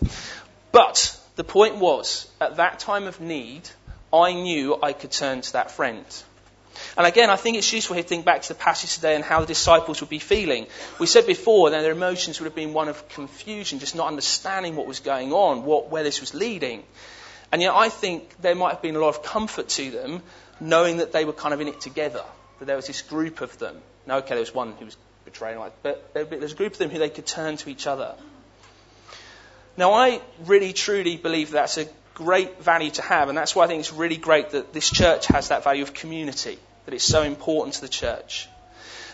But 0.72 1.20
the 1.36 1.44
point 1.44 1.76
was, 1.76 2.26
at 2.40 2.56
that 2.56 2.78
time 2.78 3.06
of 3.06 3.20
need, 3.20 3.68
I 4.12 4.32
knew 4.32 4.78
I 4.82 4.94
could 4.94 5.10
turn 5.10 5.42
to 5.42 5.52
that 5.52 5.70
friend. 5.70 6.04
And 6.96 7.06
again, 7.06 7.30
I 7.30 7.36
think 7.36 7.56
it's 7.56 7.72
useful 7.72 7.96
to 7.96 8.02
think 8.02 8.24
back 8.24 8.42
to 8.42 8.48
the 8.48 8.54
passage 8.54 8.94
today 8.94 9.14
and 9.14 9.24
how 9.24 9.40
the 9.40 9.46
disciples 9.46 10.00
would 10.00 10.10
be 10.10 10.18
feeling. 10.18 10.66
We 10.98 11.06
said 11.06 11.26
before 11.26 11.70
that 11.70 11.82
their 11.82 11.92
emotions 11.92 12.40
would 12.40 12.46
have 12.46 12.54
been 12.54 12.72
one 12.72 12.88
of 12.88 13.08
confusion, 13.08 13.78
just 13.78 13.94
not 13.94 14.08
understanding 14.08 14.76
what 14.76 14.86
was 14.86 15.00
going 15.00 15.32
on, 15.32 15.64
what, 15.64 15.90
where 15.90 16.02
this 16.02 16.20
was 16.20 16.34
leading. 16.34 16.84
And 17.50 17.60
yet 17.60 17.74
I 17.74 17.88
think 17.88 18.40
there 18.40 18.54
might 18.54 18.70
have 18.70 18.82
been 18.82 18.96
a 18.96 19.00
lot 19.00 19.08
of 19.08 19.22
comfort 19.22 19.68
to 19.70 19.90
them 19.90 20.22
knowing 20.60 20.98
that 20.98 21.12
they 21.12 21.24
were 21.24 21.32
kind 21.32 21.52
of 21.52 21.60
in 21.60 21.68
it 21.68 21.80
together, 21.80 22.24
that 22.58 22.64
there 22.66 22.76
was 22.76 22.86
this 22.86 23.02
group 23.02 23.40
of 23.40 23.58
them. 23.58 23.76
Now, 24.06 24.18
okay, 24.18 24.30
there 24.30 24.40
was 24.40 24.54
one 24.54 24.72
who 24.78 24.84
was 24.84 24.96
betraying, 25.24 25.60
but 25.82 26.14
there 26.14 26.24
was 26.24 26.52
a 26.52 26.56
group 26.56 26.72
of 26.72 26.78
them 26.78 26.90
who 26.90 26.98
they 26.98 27.10
could 27.10 27.26
turn 27.26 27.56
to 27.58 27.70
each 27.70 27.86
other. 27.86 28.14
Now, 29.76 29.92
I 29.92 30.20
really 30.44 30.72
truly 30.72 31.16
believe 31.16 31.50
that's 31.50 31.78
a 31.78 31.86
great 32.14 32.62
value 32.62 32.90
to 32.90 33.02
have, 33.02 33.28
and 33.28 33.36
that's 33.36 33.54
why 33.54 33.64
I 33.64 33.66
think 33.66 33.80
it's 33.80 33.92
really 33.92 34.16
great 34.16 34.50
that 34.50 34.72
this 34.72 34.90
church 34.90 35.26
has 35.26 35.48
that 35.48 35.64
value 35.64 35.82
of 35.82 35.94
community, 35.94 36.58
that 36.84 36.94
it's 36.94 37.04
so 37.04 37.22
important 37.22 37.74
to 37.74 37.80
the 37.80 37.88
church. 37.88 38.48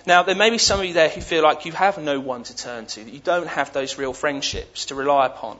Now, 0.06 0.22
there 0.22 0.34
may 0.34 0.50
be 0.50 0.58
some 0.58 0.80
of 0.80 0.86
you 0.86 0.94
there 0.94 1.08
who 1.08 1.20
feel 1.20 1.42
like 1.42 1.66
you 1.66 1.72
have 1.72 1.98
no 1.98 2.18
one 2.20 2.42
to 2.44 2.56
turn 2.56 2.86
to, 2.86 3.04
that 3.04 3.12
you 3.12 3.20
don't 3.20 3.48
have 3.48 3.72
those 3.72 3.98
real 3.98 4.12
friendships 4.12 4.86
to 4.86 4.94
rely 4.94 5.26
upon. 5.26 5.58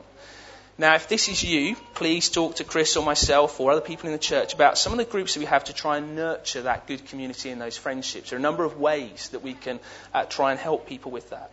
Now, 0.81 0.95
if 0.95 1.09
this 1.09 1.29
is 1.29 1.43
you, 1.43 1.75
please 1.95 2.31
talk 2.31 2.57
to 2.57 2.65
Chris 2.65 2.97
or 2.97 3.05
myself 3.05 3.59
or 3.59 3.73
other 3.73 3.81
people 3.81 4.07
in 4.07 4.13
the 4.13 4.19
church 4.19 4.55
about 4.55 4.79
some 4.79 4.93
of 4.93 4.99
the 4.99 5.05
groups 5.05 5.35
that 5.35 5.41
we 5.41 5.47
have 5.47 5.65
to 5.65 5.73
try 5.73 5.97
and 5.97 6.15
nurture 6.15 6.63
that 6.63 6.87
good 6.87 7.05
community 7.07 7.51
and 7.51 7.61
those 7.61 7.77
friendships. 7.77 8.31
There 8.31 8.37
are 8.37 8.39
a 8.39 8.43
number 8.43 8.63
of 8.63 8.79
ways 8.79 9.31
that 9.31 9.43
we 9.43 9.55
can 9.55 9.81
uh, 10.15 10.25
try 10.25 10.53
and 10.53 10.61
help 10.61 10.87
people 10.87 11.11
with 11.11 11.31
that. 11.31 11.51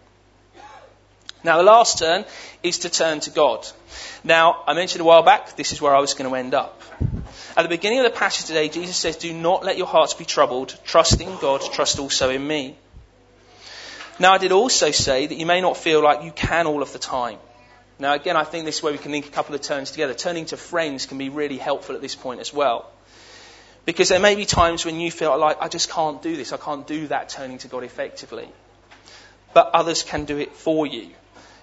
Now, 1.45 1.57
the 1.57 1.63
last 1.63 1.99
turn 1.99 2.25
is 2.63 2.79
to 2.79 2.89
turn 2.89 3.19
to 3.19 3.29
God. 3.29 3.67
Now, 4.23 4.63
I 4.65 4.73
mentioned 4.73 5.01
a 5.01 5.03
while 5.03 5.21
back, 5.21 5.55
this 5.55 5.73
is 5.73 5.79
where 5.79 5.95
I 5.95 5.99
was 5.99 6.15
going 6.15 6.27
to 6.27 6.35
end 6.35 6.55
up. 6.55 6.81
At 7.55 7.61
the 7.61 7.69
beginning 7.69 7.99
of 7.99 8.05
the 8.05 8.17
passage 8.17 8.47
today, 8.47 8.67
Jesus 8.67 8.97
says, 8.97 9.15
Do 9.15 9.31
not 9.31 9.63
let 9.63 9.77
your 9.77 9.85
hearts 9.85 10.15
be 10.15 10.25
troubled. 10.25 10.75
Trust 10.85 11.21
in 11.21 11.37
God, 11.37 11.61
trust 11.71 11.99
also 11.99 12.31
in 12.31 12.45
me. 12.45 12.75
Now, 14.17 14.33
I 14.33 14.39
did 14.39 14.53
also 14.53 14.89
say 14.89 15.27
that 15.27 15.35
you 15.35 15.45
may 15.45 15.61
not 15.61 15.77
feel 15.77 16.01
like 16.01 16.23
you 16.23 16.31
can 16.31 16.65
all 16.65 16.81
of 16.81 16.91
the 16.93 16.99
time. 16.99 17.37
Now, 17.99 18.13
again, 18.13 18.37
I 18.37 18.43
think 18.43 18.65
this 18.65 18.77
is 18.77 18.83
where 18.83 18.91
we 18.91 18.97
can 18.97 19.11
link 19.11 19.27
a 19.27 19.31
couple 19.31 19.53
of 19.53 19.61
turns 19.61 19.91
together. 19.91 20.15
Turning 20.15 20.45
to 20.45 20.57
friends 20.57 21.05
can 21.05 21.19
be 21.19 21.29
really 21.29 21.59
helpful 21.59 21.93
at 21.93 22.01
this 22.01 22.15
point 22.15 22.39
as 22.39 22.51
well. 22.51 22.89
Because 23.85 24.09
there 24.09 24.19
may 24.19 24.33
be 24.33 24.45
times 24.45 24.83
when 24.83 24.99
you 24.99 25.11
feel 25.11 25.37
like, 25.37 25.57
I 25.61 25.67
just 25.67 25.91
can't 25.91 26.23
do 26.23 26.35
this. 26.35 26.53
I 26.53 26.57
can't 26.57 26.87
do 26.87 27.05
that 27.09 27.29
turning 27.29 27.59
to 27.59 27.67
God 27.67 27.83
effectively. 27.83 28.49
But 29.53 29.69
others 29.75 30.01
can 30.01 30.25
do 30.25 30.39
it 30.39 30.55
for 30.55 30.87
you. 30.87 31.11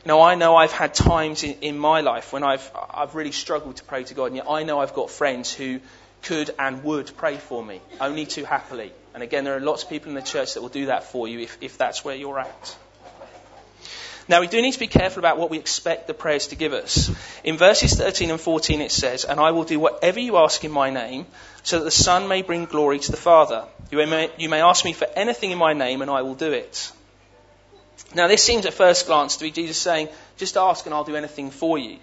Now, 0.04 0.22
I 0.22 0.34
know 0.34 0.56
I've 0.56 0.72
had 0.72 0.94
times 0.94 1.44
in, 1.44 1.58
in 1.60 1.78
my 1.78 2.00
life 2.00 2.32
when 2.32 2.42
I've, 2.42 2.68
I've 2.90 3.14
really 3.14 3.30
struggled 3.30 3.76
to 3.76 3.84
pray 3.84 4.02
to 4.04 4.14
God, 4.14 4.26
and 4.26 4.36
yet 4.36 4.46
I 4.48 4.64
know 4.64 4.80
I've 4.80 4.94
got 4.94 5.10
friends 5.10 5.52
who 5.52 5.80
could 6.22 6.50
and 6.58 6.82
would 6.82 7.16
pray 7.16 7.36
for 7.36 7.64
me, 7.64 7.80
only 8.00 8.26
too 8.26 8.44
happily. 8.44 8.92
And 9.14 9.22
again, 9.22 9.44
there 9.44 9.56
are 9.56 9.60
lots 9.60 9.84
of 9.84 9.90
people 9.90 10.08
in 10.08 10.14
the 10.14 10.22
church 10.22 10.54
that 10.54 10.62
will 10.62 10.70
do 10.70 10.86
that 10.86 11.04
for 11.04 11.28
you 11.28 11.40
if, 11.40 11.58
if 11.60 11.78
that's 11.78 12.04
where 12.04 12.16
you're 12.16 12.38
at. 12.38 12.76
Now, 14.28 14.40
we 14.40 14.46
do 14.46 14.62
need 14.62 14.72
to 14.72 14.78
be 14.78 14.86
careful 14.86 15.20
about 15.20 15.36
what 15.36 15.50
we 15.50 15.58
expect 15.58 16.06
the 16.06 16.14
prayers 16.14 16.48
to 16.48 16.56
give 16.56 16.72
us. 16.72 17.10
In 17.44 17.56
verses 17.56 17.94
13 17.94 18.30
and 18.30 18.40
14, 18.40 18.80
it 18.80 18.92
says, 18.92 19.24
And 19.24 19.40
I 19.40 19.50
will 19.50 19.64
do 19.64 19.80
whatever 19.80 20.20
you 20.20 20.36
ask 20.36 20.64
in 20.64 20.70
my 20.70 20.90
name, 20.90 21.26
so 21.64 21.78
that 21.78 21.84
the 21.84 21.90
Son 21.90 22.28
may 22.28 22.42
bring 22.42 22.64
glory 22.66 23.00
to 23.00 23.10
the 23.10 23.16
Father. 23.16 23.66
You 23.90 23.98
may, 24.06 24.30
you 24.38 24.48
may 24.48 24.62
ask 24.62 24.84
me 24.84 24.92
for 24.92 25.06
anything 25.16 25.50
in 25.50 25.58
my 25.58 25.72
name, 25.72 26.02
and 26.02 26.10
I 26.10 26.22
will 26.22 26.36
do 26.36 26.52
it. 26.52 26.92
Now, 28.14 28.28
this 28.28 28.42
seems 28.42 28.66
at 28.66 28.74
first 28.74 29.06
glance 29.06 29.36
to 29.36 29.44
be 29.44 29.50
Jesus 29.50 29.78
saying, 29.78 30.08
Just 30.36 30.56
ask, 30.56 30.84
and 30.86 30.94
I'll 30.94 31.04
do 31.04 31.16
anything 31.16 31.50
for 31.50 31.78
you. 31.78 31.98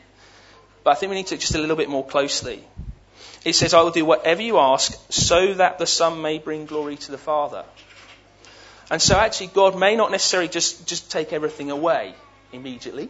But 0.83 0.91
I 0.91 0.95
think 0.95 1.11
we 1.11 1.15
need 1.15 1.27
to 1.27 1.37
just 1.37 1.55
a 1.55 1.59
little 1.59 1.75
bit 1.75 1.89
more 1.89 2.05
closely. 2.05 2.63
It 3.45 3.53
says, 3.53 3.73
I 3.73 3.81
will 3.81 3.91
do 3.91 4.05
whatever 4.05 4.41
you 4.41 4.57
ask, 4.57 4.93
so 5.11 5.53
that 5.53 5.77
the 5.77 5.85
Son 5.85 6.21
may 6.21 6.39
bring 6.39 6.65
glory 6.65 6.97
to 6.97 7.11
the 7.11 7.17
Father. 7.17 7.63
And 8.89 9.01
so 9.01 9.17
actually, 9.17 9.47
God 9.47 9.77
may 9.77 9.95
not 9.95 10.11
necessarily 10.11 10.49
just, 10.49 10.87
just 10.87 11.11
take 11.11 11.31
everything 11.31 11.69
away 11.69 12.15
immediately. 12.51 13.09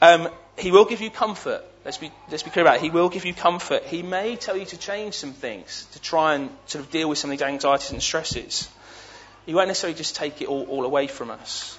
Um, 0.00 0.28
he 0.56 0.70
will 0.70 0.84
give 0.84 1.00
you 1.00 1.10
comfort. 1.10 1.64
Let's 1.84 1.98
be, 1.98 2.12
let's 2.30 2.42
be 2.42 2.50
clear 2.50 2.64
about 2.64 2.76
it. 2.76 2.82
He 2.82 2.90
will 2.90 3.08
give 3.08 3.24
you 3.24 3.34
comfort. 3.34 3.84
He 3.84 4.02
may 4.02 4.36
tell 4.36 4.56
you 4.56 4.66
to 4.66 4.78
change 4.78 5.14
some 5.14 5.32
things 5.32 5.86
to 5.92 6.00
try 6.00 6.34
and 6.34 6.50
sort 6.66 6.84
of 6.84 6.90
deal 6.90 7.08
with 7.08 7.18
some 7.18 7.30
of 7.30 7.38
these 7.38 7.46
anxieties 7.46 7.92
and 7.92 8.02
stresses. 8.02 8.68
He 9.46 9.54
won't 9.54 9.68
necessarily 9.68 9.96
just 9.96 10.16
take 10.16 10.42
it 10.42 10.48
all, 10.48 10.64
all 10.64 10.84
away 10.84 11.06
from 11.06 11.30
us. 11.30 11.78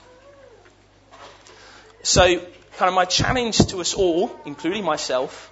So, 2.07 2.39
kind 2.77 2.87
of 2.87 2.93
my 2.93 3.03
challenge 3.03 3.57
to 3.67 3.81
us 3.81 3.93
all, 3.93 4.33
including 4.45 4.85
myself, 4.85 5.51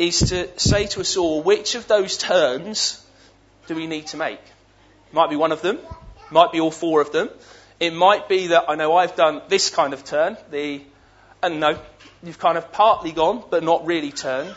is 0.00 0.18
to 0.30 0.48
say 0.58 0.88
to 0.88 1.00
us 1.00 1.16
all, 1.16 1.44
which 1.44 1.76
of 1.76 1.86
those 1.86 2.18
turns 2.18 3.00
do 3.68 3.76
we 3.76 3.86
need 3.86 4.08
to 4.08 4.16
make? 4.16 4.40
Might 5.12 5.30
be 5.30 5.36
one 5.36 5.52
of 5.52 5.62
them, 5.62 5.78
might 6.28 6.50
be 6.50 6.58
all 6.58 6.72
four 6.72 7.00
of 7.00 7.12
them. 7.12 7.30
It 7.78 7.94
might 7.94 8.28
be 8.28 8.48
that 8.48 8.64
I 8.68 8.74
know 8.74 8.96
I've 8.96 9.14
done 9.14 9.42
this 9.46 9.70
kind 9.70 9.92
of 9.92 10.02
turn, 10.02 10.36
the, 10.50 10.82
and 11.40 11.60
no, 11.60 11.78
you've 12.20 12.40
kind 12.40 12.58
of 12.58 12.72
partly 12.72 13.12
gone, 13.12 13.44
but 13.48 13.62
not 13.62 13.86
really 13.86 14.10
turned. 14.10 14.56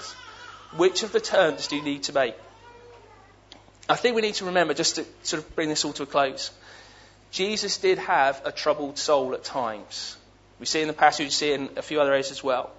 Which 0.78 1.04
of 1.04 1.12
the 1.12 1.20
turns 1.20 1.68
do 1.68 1.76
you 1.76 1.84
need 1.84 2.06
to 2.06 2.14
make? 2.14 2.34
I 3.88 3.96
think 3.96 4.16
we 4.16 4.24
need 4.24 4.34
to 4.42 4.46
remember, 4.46 4.74
just 4.74 4.96
to 4.96 5.06
sort 5.22 5.44
of 5.44 5.56
bring 5.56 5.70
this 5.70 5.86
all 5.86 5.94
to 5.94 6.04
a 6.04 6.08
close, 6.08 6.50
Jesus 7.30 7.78
did 7.78 8.00
have 8.00 8.42
a 8.46 8.52
troubled 8.52 8.98
soul 8.98 9.36
at 9.36 9.44
times. 9.44 10.16
We 10.60 10.66
see 10.66 10.82
in 10.82 10.88
the 10.88 10.94
passage, 10.94 11.28
we 11.28 11.32
see 11.32 11.54
in 11.54 11.70
a 11.78 11.82
few 11.82 12.02
other 12.02 12.12
areas 12.12 12.32
as 12.32 12.44
well. 12.44 12.72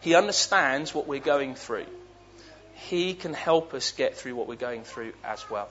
He 0.00 0.14
understands 0.14 0.94
what 0.94 1.06
we're 1.06 1.20
going 1.20 1.54
through. 1.54 1.86
He 2.74 3.14
can 3.14 3.34
help 3.34 3.74
us 3.74 3.92
get 3.92 4.16
through 4.16 4.34
what 4.36 4.48
we're 4.48 4.56
going 4.56 4.84
through 4.84 5.12
as 5.24 5.48
well. 5.50 5.68